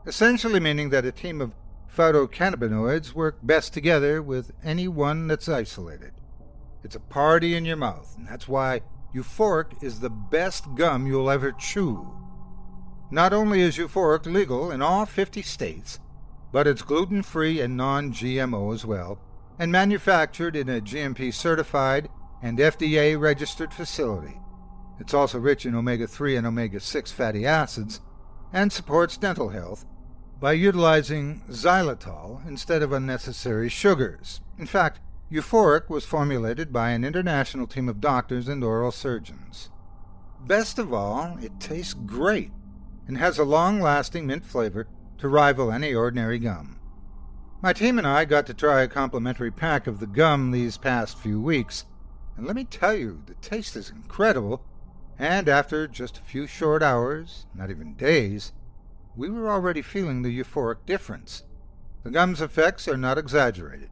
[0.07, 1.55] essentially meaning that a team of
[1.95, 6.13] phytocannabinoids work best together with any one that's isolated.
[6.85, 8.83] It's a party in your mouth, and that's why
[9.15, 12.13] Euphoric is the best gum you'll ever chew.
[13.11, 15.99] Not only is Euphoric legal in all 50 states,
[16.53, 19.19] but it's gluten free and non GMO as well,
[19.59, 22.09] and manufactured in a GMP certified
[22.43, 24.41] and FDA registered facility.
[25.01, 28.01] It's also rich in omega 3 and omega 6 fatty acids
[28.53, 29.85] and supports dental health
[30.41, 34.41] by utilizing xylitol instead of unnecessary sugars.
[34.59, 39.71] In fact, Euphoric was formulated by an international team of doctors and oral surgeons.
[40.41, 42.53] Best of all, it tastes great
[43.07, 44.87] and has a long lasting mint flavor
[45.19, 46.79] to rival any ordinary gum.
[47.61, 51.19] My team and I got to try a complimentary pack of the gum these past
[51.19, 51.87] few weeks,
[52.37, 54.65] and let me tell you, the taste is incredible.
[55.19, 58.53] And after just a few short hours, not even days,
[59.19, 61.43] we were already feeling the euphoric difference.
[62.05, 63.91] The gum's effects are not exaggerated.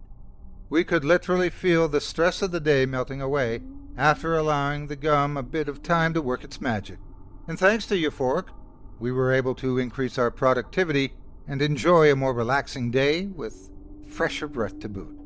[0.70, 3.62] We could literally feel the stress of the day melting away
[3.96, 6.98] after allowing the gum a bit of time to work its magic.
[7.48, 8.50] And thanks to Euphoric,
[9.00, 11.14] we were able to increase our productivity
[11.48, 13.68] and enjoy a more relaxing day with
[14.08, 15.18] fresher breath to boot.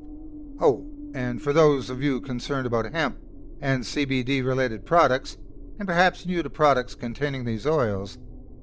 [0.61, 3.19] Oh, and for those of you concerned about hemp
[3.61, 5.37] and CBD related products,
[5.79, 8.17] and perhaps new to products containing these oils,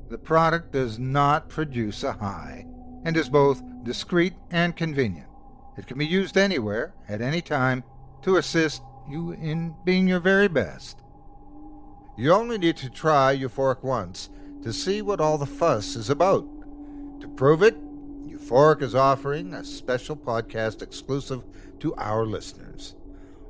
[0.09, 2.65] the product does not produce a high
[3.03, 5.27] and is both discreet and convenient.
[5.77, 7.83] It can be used anywhere, at any time,
[8.23, 11.01] to assist you in being your very best.
[12.17, 14.29] You only need to try Euphoric once
[14.63, 16.47] to see what all the fuss is about.
[17.21, 17.75] To prove it,
[18.27, 21.43] Euphoric is offering a special podcast exclusive
[21.79, 22.95] to our listeners.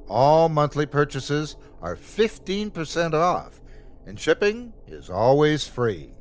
[0.09, 3.61] All monthly purchases are 15% off,
[4.05, 6.16] and shipping is always free.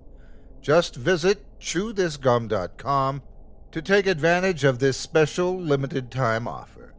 [0.66, 3.22] Just visit chewthisgum.com
[3.70, 6.92] to take advantage of this special limited time offer.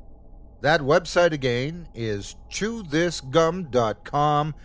[0.62, 4.56] That website again is chewthisgum.com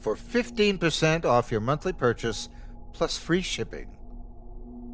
[0.00, 2.48] for 15% off your monthly purchase
[2.92, 3.96] plus free shipping.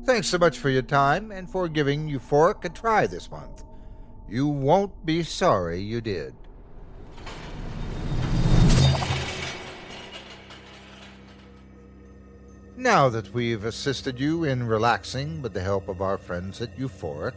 [0.05, 3.65] Thanks so much for your time and for giving Euphoric a try this month.
[4.29, 6.35] You won't be sorry you did.
[12.77, 17.35] Now that we've assisted you in relaxing with the help of our friends at Euphoric,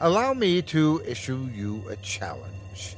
[0.00, 2.96] allow me to issue you a challenge.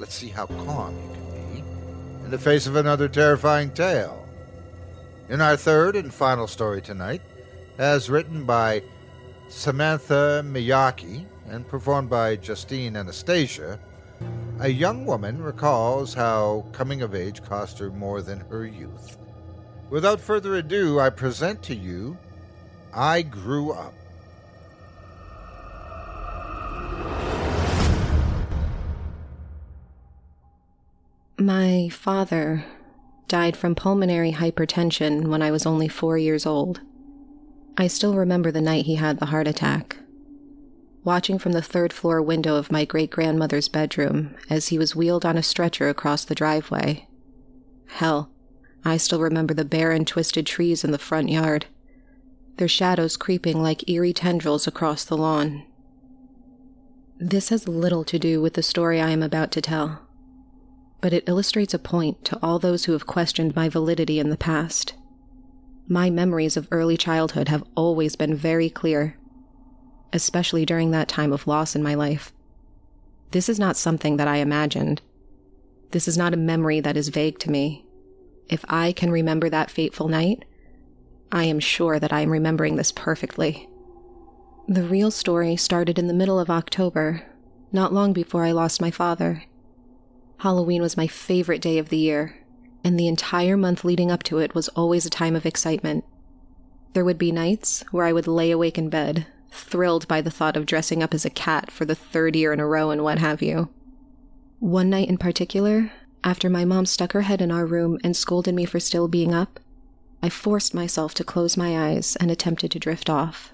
[0.00, 4.26] Let's see how calm you can be in the face of another terrifying tale.
[5.28, 7.22] In our third and final story tonight,
[7.78, 8.82] as written by
[9.48, 13.78] Samantha Miyaki and performed by Justine Anastasia,
[14.58, 19.19] a young woman recalls how coming of age cost her more than her youth.
[19.90, 22.16] Without further ado, I present to you
[22.94, 23.92] I Grew Up.
[31.38, 32.64] My father
[33.26, 36.80] died from pulmonary hypertension when I was only four years old.
[37.76, 39.96] I still remember the night he had the heart attack.
[41.02, 45.24] Watching from the third floor window of my great grandmother's bedroom as he was wheeled
[45.24, 47.08] on a stretcher across the driveway.
[47.86, 48.30] Hell,
[48.84, 51.66] I still remember the bare and twisted trees in the front yard,
[52.56, 55.64] their shadows creeping like eerie tendrils across the lawn.
[57.18, 60.00] This has little to do with the story I am about to tell
[61.00, 64.36] but it illustrates a point to all those who have questioned my validity in the
[64.36, 64.94] past.
[65.88, 69.16] My memories of early childhood have always been very clear,
[70.12, 72.32] especially during that time of loss in my life.
[73.30, 75.00] This is not something that I imagined.
[75.92, 77.86] This is not a memory that is vague to me.
[78.50, 80.44] If I can remember that fateful night,
[81.30, 83.68] I am sure that I am remembering this perfectly.
[84.66, 87.22] The real story started in the middle of October,
[87.70, 89.44] not long before I lost my father.
[90.38, 92.38] Halloween was my favorite day of the year,
[92.82, 96.04] and the entire month leading up to it was always a time of excitement.
[96.92, 100.56] There would be nights where I would lay awake in bed, thrilled by the thought
[100.56, 103.20] of dressing up as a cat for the third year in a row and what
[103.20, 103.68] have you.
[104.58, 105.92] One night in particular,
[106.22, 109.32] after my mom stuck her head in our room and scolded me for still being
[109.34, 109.58] up,
[110.22, 113.52] I forced myself to close my eyes and attempted to drift off.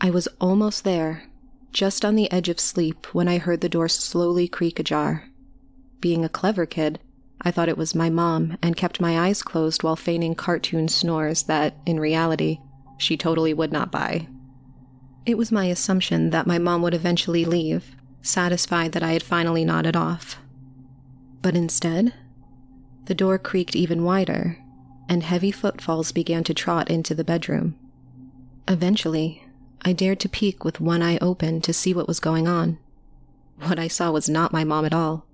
[0.00, 1.24] I was almost there,
[1.72, 5.28] just on the edge of sleep, when I heard the door slowly creak ajar.
[6.00, 7.00] Being a clever kid,
[7.42, 11.44] I thought it was my mom and kept my eyes closed while feigning cartoon snores
[11.44, 12.58] that, in reality,
[12.96, 14.26] she totally would not buy.
[15.26, 19.64] It was my assumption that my mom would eventually leave, satisfied that I had finally
[19.64, 20.36] nodded off.
[21.42, 22.14] But instead,
[23.06, 24.58] the door creaked even wider,
[25.08, 27.76] and heavy footfalls began to trot into the bedroom.
[28.66, 29.44] Eventually,
[29.82, 32.78] I dared to peek with one eye open to see what was going on.
[33.60, 35.28] What I saw was not my mom at all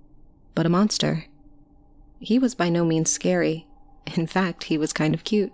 [0.55, 1.25] but a monster.
[2.19, 3.67] He was by no means scary.
[4.15, 5.53] In fact, he was kind of cute.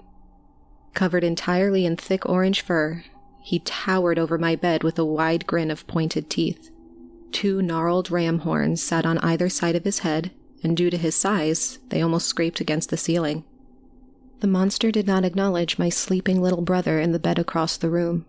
[0.93, 3.03] Covered entirely in thick orange fur,
[3.41, 6.69] he towered over my bed with a wide grin of pointed teeth.
[7.31, 10.31] Two gnarled ram horns sat on either side of his head,
[10.63, 13.43] and due to his size, they almost scraped against the ceiling.
[14.39, 18.25] The monster did not acknowledge my sleeping little brother in the bed across the room.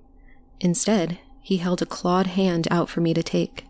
[0.60, 3.64] Instead, he held a clawed hand out for me to take.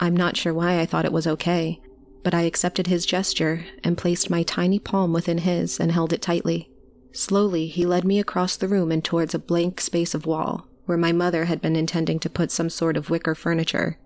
[0.00, 1.80] I'm not sure why I thought it was okay,
[2.22, 6.22] but I accepted his gesture and placed my tiny palm within his and held it
[6.22, 6.68] tightly.
[7.12, 10.98] Slowly, he led me across the room and towards a blank space of wall where
[10.98, 13.98] my mother had been intending to put some sort of wicker furniture.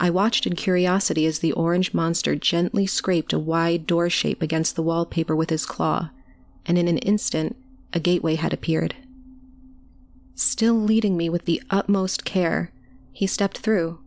[0.00, 4.76] I watched in curiosity as the orange monster gently scraped a wide door shape against
[4.76, 6.10] the wallpaper with his claw,
[6.66, 7.56] and in an instant,
[7.92, 8.94] a gateway had appeared.
[10.34, 12.72] Still leading me with the utmost care,
[13.12, 14.00] he stepped through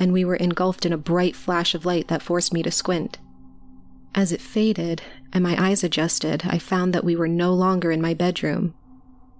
[0.00, 3.18] and we were engulfed in a bright flash of light that forced me to squint.
[4.14, 8.00] As it faded, and my eyes adjusted, I found that we were no longer in
[8.00, 8.74] my bedroom.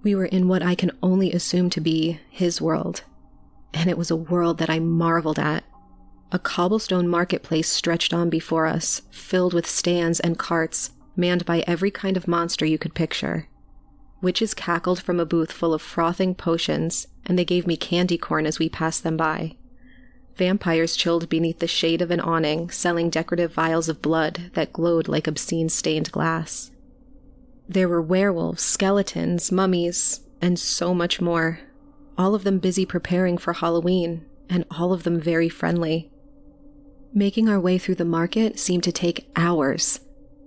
[0.03, 3.03] We were in what I can only assume to be his world.
[3.73, 5.63] And it was a world that I marveled at.
[6.33, 11.91] A cobblestone marketplace stretched on before us, filled with stands and carts, manned by every
[11.91, 13.49] kind of monster you could picture.
[14.21, 18.45] Witches cackled from a booth full of frothing potions, and they gave me candy corn
[18.45, 19.57] as we passed them by.
[20.37, 25.07] Vampires chilled beneath the shade of an awning, selling decorative vials of blood that glowed
[25.07, 26.71] like obscene stained glass.
[27.67, 31.59] There were werewolves, skeletons, mummies, and so much more,
[32.17, 36.10] all of them busy preparing for Halloween, and all of them very friendly.
[37.13, 39.99] Making our way through the market seemed to take hours,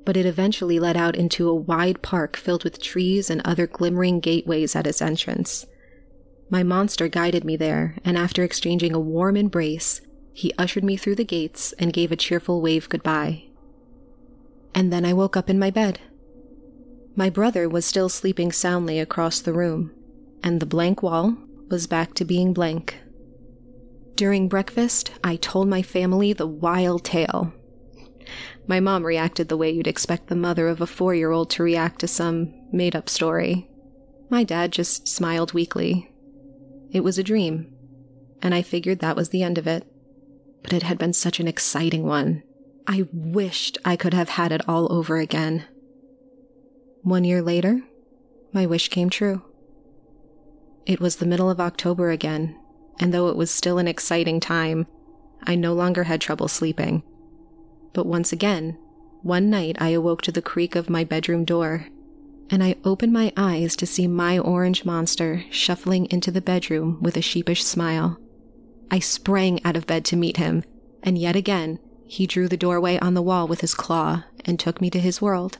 [0.06, 4.20] but it eventually led out into a wide park filled with trees and other glimmering
[4.20, 5.66] gateways at its entrance.
[6.48, 10.00] My monster guided me there, and after exchanging a warm embrace,
[10.32, 13.44] he ushered me through the gates and gave a cheerful wave goodbye.
[14.74, 16.00] And then I woke up in my bed.
[17.14, 19.92] My brother was still sleeping soundly across the room,
[20.42, 21.36] and the blank wall
[21.68, 22.96] was back to being blank.
[24.16, 27.52] During breakfast, I told my family the wild tale.
[28.66, 31.62] My mom reacted the way you'd expect the mother of a four year old to
[31.62, 33.68] react to some made up story.
[34.30, 36.12] My dad just smiled weakly.
[36.92, 37.74] It was a dream,
[38.40, 39.84] and I figured that was the end of it.
[40.62, 42.42] But it had been such an exciting one.
[42.86, 45.64] I wished I could have had it all over again.
[47.02, 47.82] One year later,
[48.52, 49.42] my wish came true.
[50.86, 52.56] It was the middle of October again,
[52.98, 54.86] and though it was still an exciting time,
[55.42, 57.02] I no longer had trouble sleeping.
[57.92, 58.78] But once again,
[59.22, 61.86] one night I awoke to the creak of my bedroom door,
[62.50, 67.16] and I opened my eyes to see my orange monster shuffling into the bedroom with
[67.16, 68.18] a sheepish smile.
[68.90, 70.62] I sprang out of bed to meet him,
[71.02, 74.80] and yet again he drew the doorway on the wall with his claw and took
[74.80, 75.58] me to his world.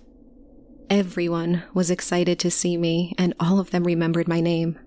[0.90, 4.78] Everyone was excited to see me, and all of them remembered my name.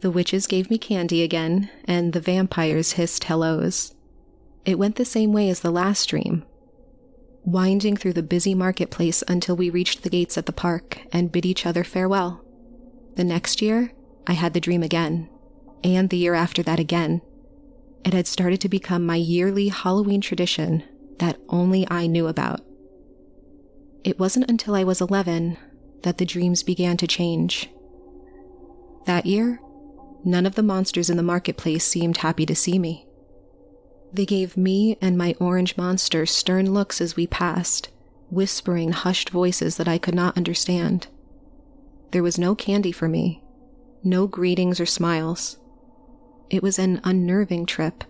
[0.00, 3.94] The witches gave me candy again, and the vampires hissed hellos.
[4.64, 6.44] It went the same way as the last dream,
[7.44, 11.46] winding through the busy marketplace until we reached the gates at the park and bid
[11.46, 12.44] each other farewell.
[13.14, 13.92] The next year,
[14.26, 15.30] I had the dream again,
[15.82, 17.22] and the year after that again.
[18.04, 20.82] It had started to become my yearly Halloween tradition
[21.18, 22.60] that only I knew about.
[24.04, 25.56] It wasn't until I was 11
[26.02, 27.70] that the dreams began to change.
[29.06, 29.60] That year,
[30.24, 33.06] none of the monsters in the marketplace seemed happy to see me.
[34.12, 37.90] They gave me and my orange monster stern looks as we passed,
[38.30, 41.08] whispering hushed voices that I could not understand.
[42.12, 43.42] There was no candy for me,
[44.02, 45.58] no greetings or smiles.
[46.48, 48.04] It was an unnerving trip,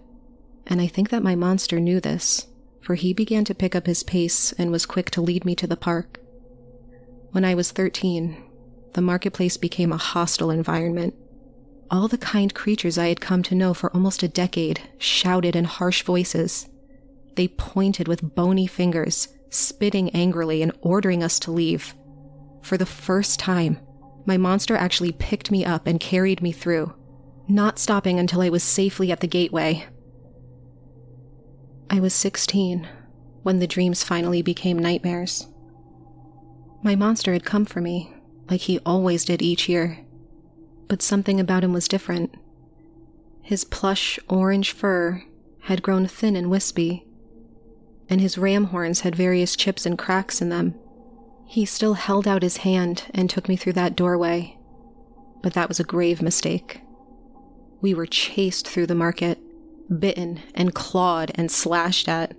[0.67, 2.47] and I think that my monster knew this,
[2.81, 5.67] for he began to pick up his pace and was quick to lead me to
[5.67, 6.21] the park.
[7.33, 8.43] When I was 13,
[8.93, 11.15] the marketplace became a hostile environment
[11.91, 15.65] all the kind creatures I had come to know for almost a decade shouted in
[15.65, 16.69] harsh voices.
[17.37, 21.95] They pointed with bony fingers, spitting angrily and ordering us to leave.
[22.63, 23.79] For the first time,
[24.25, 26.95] my monster actually picked me up and carried me through,
[27.49, 29.87] not stopping until I was safely at the gateway.
[31.89, 32.89] I was 16
[33.43, 35.47] when the dreams finally became nightmares.
[36.83, 38.13] My monster had come for me,
[38.51, 40.06] like he always did each year
[40.89, 42.35] but something about him was different.
[43.43, 45.23] His plush orange fur
[45.61, 47.07] had grown thin and wispy,
[48.09, 50.75] and his ram horns had various chips and cracks in them.
[51.45, 54.59] He still held out his hand and took me through that doorway,
[55.43, 56.81] but that was a grave mistake.
[57.81, 59.39] We were chased through the market,
[59.89, 62.37] bitten and clawed and slashed at.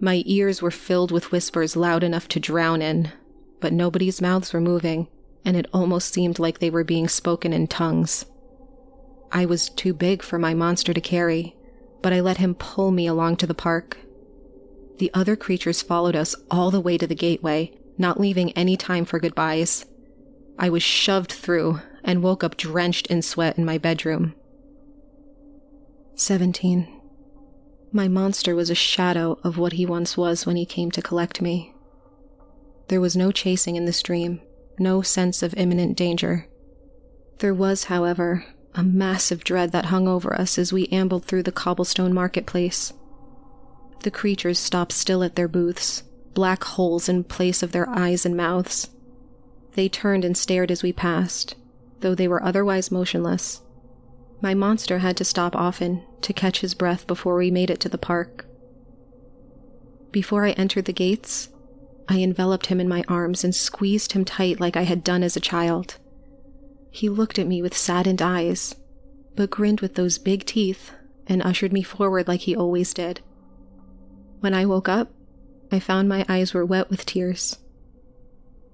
[0.00, 3.10] My ears were filled with whispers loud enough to drown in,
[3.60, 5.08] but nobody's mouths were moving,
[5.46, 8.26] and it almost seemed like they were being spoken in tongues.
[9.30, 11.54] I was too big for my monster to carry,
[12.02, 13.96] but I let him pull me along to the park.
[14.98, 19.04] The other creatures followed us all the way to the gateway, not leaving any time
[19.04, 19.86] for goodbyes.
[20.58, 24.34] I was shoved through and woke up drenched in sweat in my bedroom.
[26.16, 26.88] 17.
[27.92, 31.40] My monster was a shadow of what he once was when he came to collect
[31.40, 31.72] me.
[32.88, 34.40] There was no chasing in this dream,
[34.78, 36.46] no sense of imminent danger.
[37.38, 41.52] There was, however, a massive dread that hung over us as we ambled through the
[41.52, 42.92] cobblestone marketplace.
[44.02, 46.02] The creatures stopped still at their booths,
[46.34, 48.90] black holes in place of their eyes and mouths.
[49.74, 51.54] They turned and stared as we passed,
[52.00, 53.62] though they were otherwise motionless.
[54.40, 57.88] My monster had to stop often to catch his breath before we made it to
[57.88, 58.46] the park.
[60.12, 61.48] Before I entered the gates,
[62.08, 65.36] I enveloped him in my arms and squeezed him tight like I had done as
[65.36, 65.98] a child.
[66.90, 68.74] He looked at me with saddened eyes,
[69.34, 70.92] but grinned with those big teeth
[71.26, 73.20] and ushered me forward like he always did.
[74.40, 75.12] When I woke up,
[75.72, 77.58] I found my eyes were wet with tears.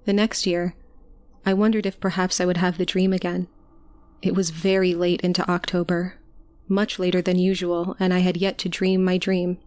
[0.05, 0.74] The next year,
[1.47, 3.49] I wondered if perhaps I would have the dream again.
[4.20, 6.14] It was very late into October,
[6.68, 9.59] much later than usual, and I had yet to dream my dream.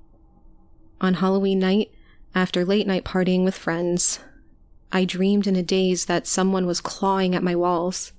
[1.01, 1.91] On Halloween night,
[2.35, 4.19] after late night partying with friends,
[4.91, 8.11] I dreamed in a daze that someone was clawing at my walls.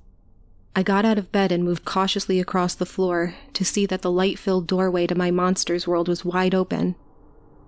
[0.74, 4.10] I got out of bed and moved cautiously across the floor to see that the
[4.10, 6.96] light filled doorway to my monster's world was wide open.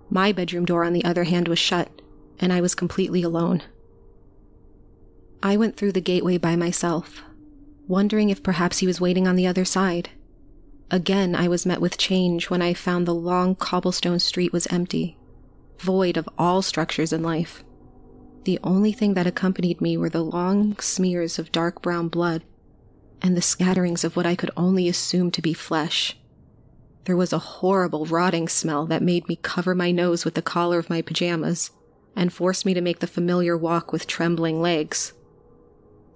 [0.09, 2.01] My bedroom door, on the other hand, was shut,
[2.39, 3.61] and I was completely alone.
[5.43, 7.21] I went through the gateway by myself,
[7.87, 10.09] wondering if perhaps he was waiting on the other side.
[10.91, 15.18] Again, I was met with change when I found the long cobblestone street was empty,
[15.79, 17.63] void of all structures in life.
[18.43, 22.43] The only thing that accompanied me were the long smears of dark brown blood
[23.21, 26.17] and the scatterings of what I could only assume to be flesh.
[27.05, 30.79] There was a horrible rotting smell that made me cover my nose with the collar
[30.79, 31.71] of my pajamas
[32.15, 35.13] and forced me to make the familiar walk with trembling legs.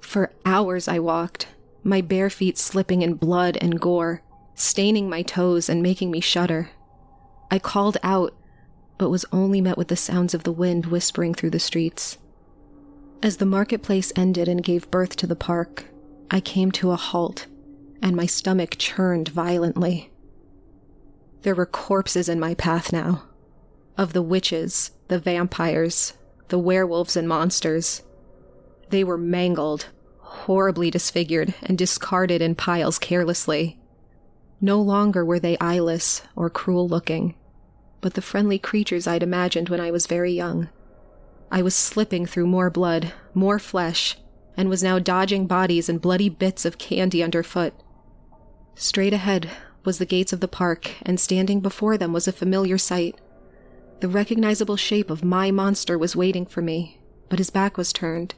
[0.01, 1.47] For hours I walked,
[1.83, 4.21] my bare feet slipping in blood and gore,
[4.55, 6.69] staining my toes and making me shudder.
[7.49, 8.33] I called out,
[8.97, 12.17] but was only met with the sounds of the wind whispering through the streets.
[13.21, 15.85] As the marketplace ended and gave birth to the park,
[16.29, 17.47] I came to a halt,
[18.01, 20.11] and my stomach churned violently.
[21.43, 23.23] There were corpses in my path now
[23.97, 26.13] of the witches, the vampires,
[26.47, 28.01] the werewolves, and monsters.
[28.89, 29.87] They were mangled,
[30.19, 33.79] horribly disfigured, and discarded in piles carelessly.
[34.59, 37.35] No longer were they eyeless or cruel looking,
[38.03, 40.67] but the friendly creatures I'd imagined when I was very young.
[41.49, 44.17] I was slipping through more blood, more flesh,
[44.57, 47.73] and was now dodging bodies and bloody bits of candy underfoot.
[48.75, 49.49] Straight ahead
[49.85, 53.21] was the gates of the park, and standing before them was a familiar sight.
[54.01, 56.99] The recognizable shape of my monster was waiting for me,
[57.29, 58.35] but his back was turned.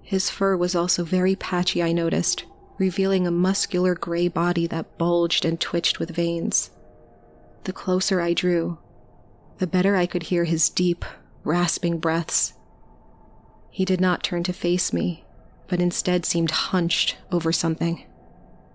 [0.00, 2.46] His fur was also very patchy, I noticed,
[2.78, 6.70] revealing a muscular gray body that bulged and twitched with veins.
[7.64, 8.78] The closer I drew,
[9.58, 11.04] the better I could hear his deep,
[11.44, 12.54] rasping breaths.
[13.70, 15.24] He did not turn to face me,
[15.66, 18.04] but instead seemed hunched over something.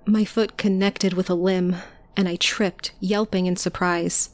[0.05, 1.77] My foot connected with a limb,
[2.15, 4.31] and I tripped, yelping in surprise.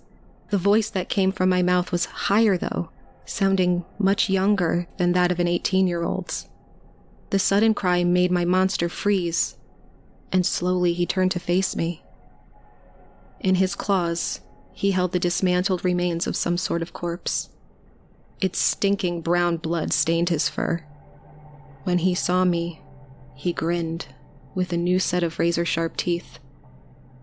[0.50, 2.90] The voice that came from my mouth was higher, though,
[3.26, 6.50] sounding much younger than that of an 18 year old's.
[7.30, 9.56] The sudden cry made my monster freeze,
[10.32, 12.04] and slowly he turned to face me.
[13.40, 14.42] In his claws,
[14.74, 17.50] he held the dismantled remains of some sort of corpse.
[18.42, 20.86] Its stinking brown blood stained his fur.
[21.84, 22.82] When he saw me,
[23.36, 24.08] he grinned
[24.56, 26.40] with a new set of razor sharp teeth.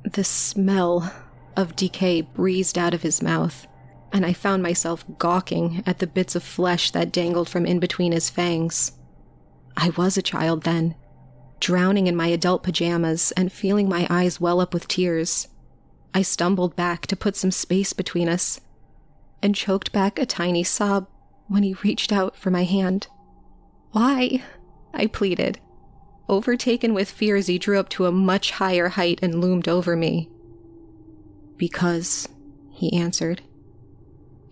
[0.05, 1.13] The smell
[1.57, 3.67] of decay breezed out of his mouth,
[4.13, 8.13] and I found myself gawking at the bits of flesh that dangled from in between
[8.13, 8.93] his fangs.
[9.77, 10.95] I was a child then,
[11.61, 15.49] drowning in my adult pajamas and feeling my eyes well up with tears.
[16.17, 18.59] I stumbled back to put some space between us
[19.43, 21.09] and choked back a tiny sob
[21.47, 23.09] when he reached out for my hand.
[23.93, 24.43] Why?
[24.95, 25.61] I pleaded,
[26.27, 29.95] overtaken with fear as he drew up to a much higher height and loomed over
[29.95, 30.31] me.
[31.59, 32.27] Because,
[32.71, 33.43] he answered.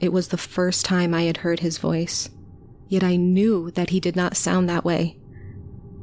[0.00, 2.28] It was the first time I had heard his voice,
[2.88, 5.16] yet I knew that he did not sound that way.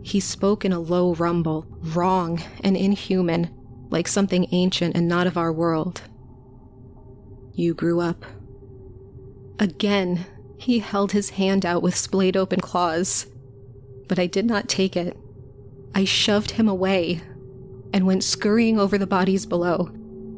[0.01, 3.55] He spoke in a low rumble, wrong and inhuman,
[3.92, 6.02] like something ancient and not of our world.
[7.54, 8.26] You grew up.
[9.60, 10.26] Again,
[10.58, 13.28] he held his hand out with splayed open claws
[14.12, 15.16] but I did not take it.
[15.96, 17.22] I shoved him away
[17.94, 19.89] and went scurrying over the bodies below,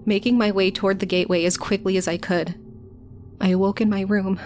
[0.06, 2.54] making my way toward the gateway as quickly as I could.
[3.41, 4.39] I awoke in my room,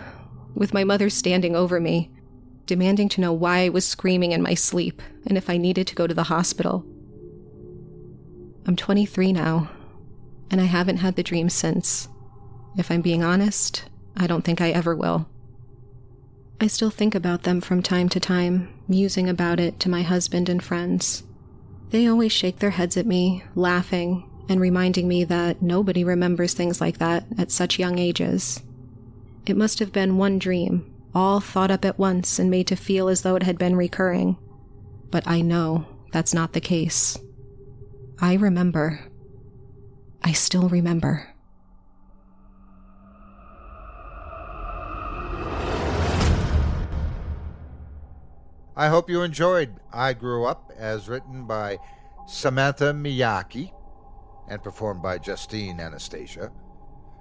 [0.55, 2.09] with my mother standing over me,
[2.67, 5.95] demanding to know why I was screaming in my sleep and if I needed to
[5.95, 6.85] go to the hospital.
[8.67, 9.69] I'm 23 now,
[10.51, 12.09] and I haven't had the dream since.
[12.77, 13.85] If I'm being honest,
[14.17, 15.29] I don't think I ever will.
[16.59, 20.49] I still think about them from time to time, musing about it to my husband
[20.49, 21.23] and friends.
[21.91, 26.81] They always shake their heads at me, laughing, and reminding me that nobody remembers things
[26.81, 28.61] like that at such young ages.
[29.45, 33.07] It must have been one dream, all thought up at once and made to feel
[33.07, 34.35] as though it had been recurring.
[35.09, 37.17] But I know that's not the case.
[38.19, 38.99] I remember.
[40.23, 41.27] I still remember.
[48.75, 51.79] I hope you enjoyed I Grew Up, as written by
[52.27, 53.71] Samantha Miyaki
[54.47, 56.51] and performed by Justine Anastasia.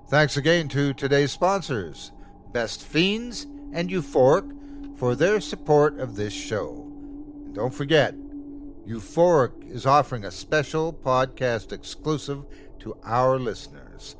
[0.08, 2.12] Thanks again to today's sponsors,
[2.52, 6.86] Best Fiends and Euphoric, for their support of this show.
[7.44, 8.14] And don't forget,
[8.86, 12.44] Euphoric is offering a special podcast exclusive
[12.78, 14.14] to our listeners.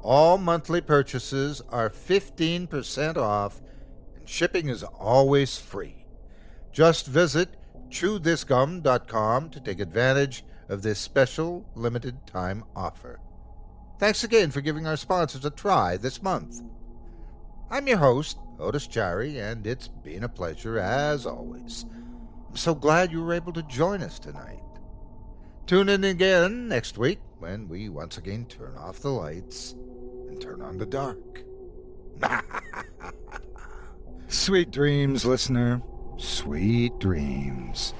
[0.00, 3.60] All monthly purchases are 15% off,
[4.14, 6.06] and shipping is always free.
[6.70, 7.56] Just visit
[7.88, 13.18] chewthisgum.com to take advantage of this special limited time offer.
[13.98, 16.62] Thanks again for giving our sponsors a try this month.
[17.70, 21.84] I'm your host, Otis Jiry, and it's been a pleasure as always.
[22.52, 24.60] I'm so glad you were able to join us tonight.
[25.66, 29.72] Tune in again next week when we once again turn off the lights
[30.28, 31.44] and turn on the dark.
[34.28, 35.80] Sweet dreams, listener.
[36.18, 37.94] Sweet dreams.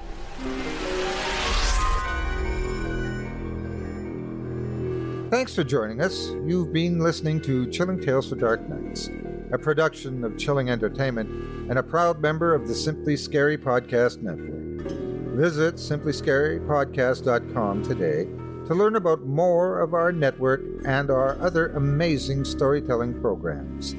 [5.31, 6.29] Thanks for joining us.
[6.45, 9.09] You've been listening to Chilling Tales for Dark Nights,
[9.53, 11.29] a production of Chilling Entertainment
[11.71, 14.63] and a proud member of the Simply Scary Podcast Network.
[15.37, 18.25] Visit simplyscarypodcast.com today
[18.67, 23.93] to learn about more of our network and our other amazing storytelling programs.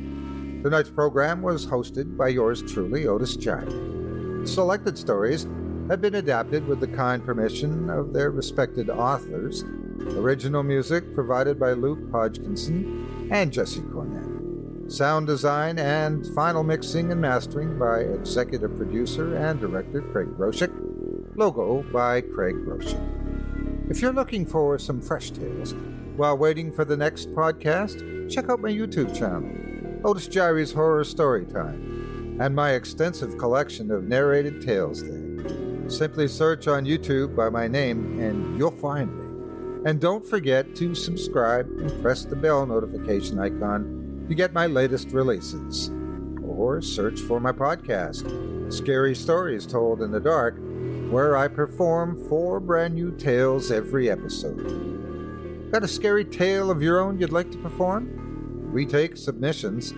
[0.63, 4.47] Tonight's program was hosted by yours truly, Otis Jiry.
[4.47, 5.47] Selected stories
[5.89, 9.65] have been adapted with the kind permission of their respected authors
[10.11, 14.32] Original music provided by Luke Hodgkinson and Jesse Cornett.
[14.87, 20.71] Sound design and final mixing and mastering by executive producer and director Craig Groshek.
[21.35, 23.89] Logo by Craig Groshek.
[23.89, 25.73] If you're looking for some fresh tales
[26.17, 29.49] while waiting for the next podcast, check out my YouTube channel,
[30.03, 35.89] Otis Jiry's Horror Storytime, and my extensive collection of narrated tales there.
[35.89, 39.89] Simply search on YouTube by my name and you'll find me.
[39.89, 45.11] And don't forget to subscribe and press the bell notification icon to get my latest
[45.11, 45.89] releases.
[46.43, 50.57] Or search for my podcast, Scary Stories Told in the Dark,
[51.09, 55.71] where I perform four brand new tales every episode.
[55.71, 58.71] Got a scary tale of your own you'd like to perform?
[58.71, 59.93] We take submissions.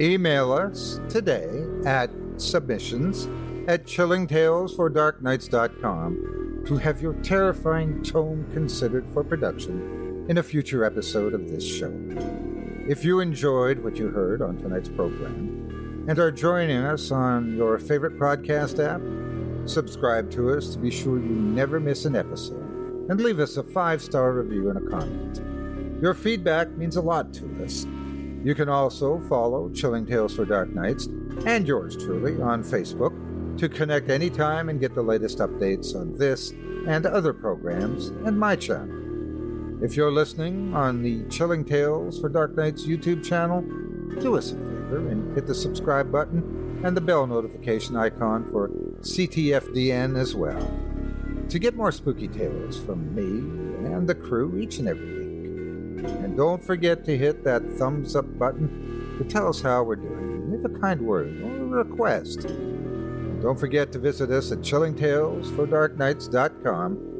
[0.00, 3.28] Email us today at submissions
[3.68, 11.48] at chillingtalesfordarknights.com to have your terrifying tome considered for production in a future episode of
[11.48, 11.92] this show.
[12.90, 17.78] If you enjoyed what you heard on tonight's program and are joining us on your
[17.78, 19.00] favorite podcast app,
[19.68, 23.62] subscribe to us to be sure you never miss an episode and leave us a
[23.62, 25.40] five star review and a comment.
[26.02, 27.86] Your feedback means a lot to us.
[28.42, 31.06] You can also follow Chilling Tales for Dark Nights
[31.46, 33.14] and yours truly on Facebook
[33.58, 36.50] to connect anytime and get the latest updates on this
[36.88, 38.99] and other programs and my channel.
[39.82, 43.62] If you're listening on the Chilling Tales for Dark Nights YouTube channel,
[44.20, 48.68] do us a favor and hit the subscribe button and the bell notification icon for
[49.00, 50.70] CTFDN as well
[51.48, 53.38] to get more spooky tales from me
[53.90, 56.04] and the crew each and every week.
[56.04, 60.52] And don't forget to hit that thumbs up button to tell us how we're doing.
[60.52, 62.40] Leave a kind word or a request.
[63.40, 67.19] Don't forget to visit us at chillingtalesfordarknights.com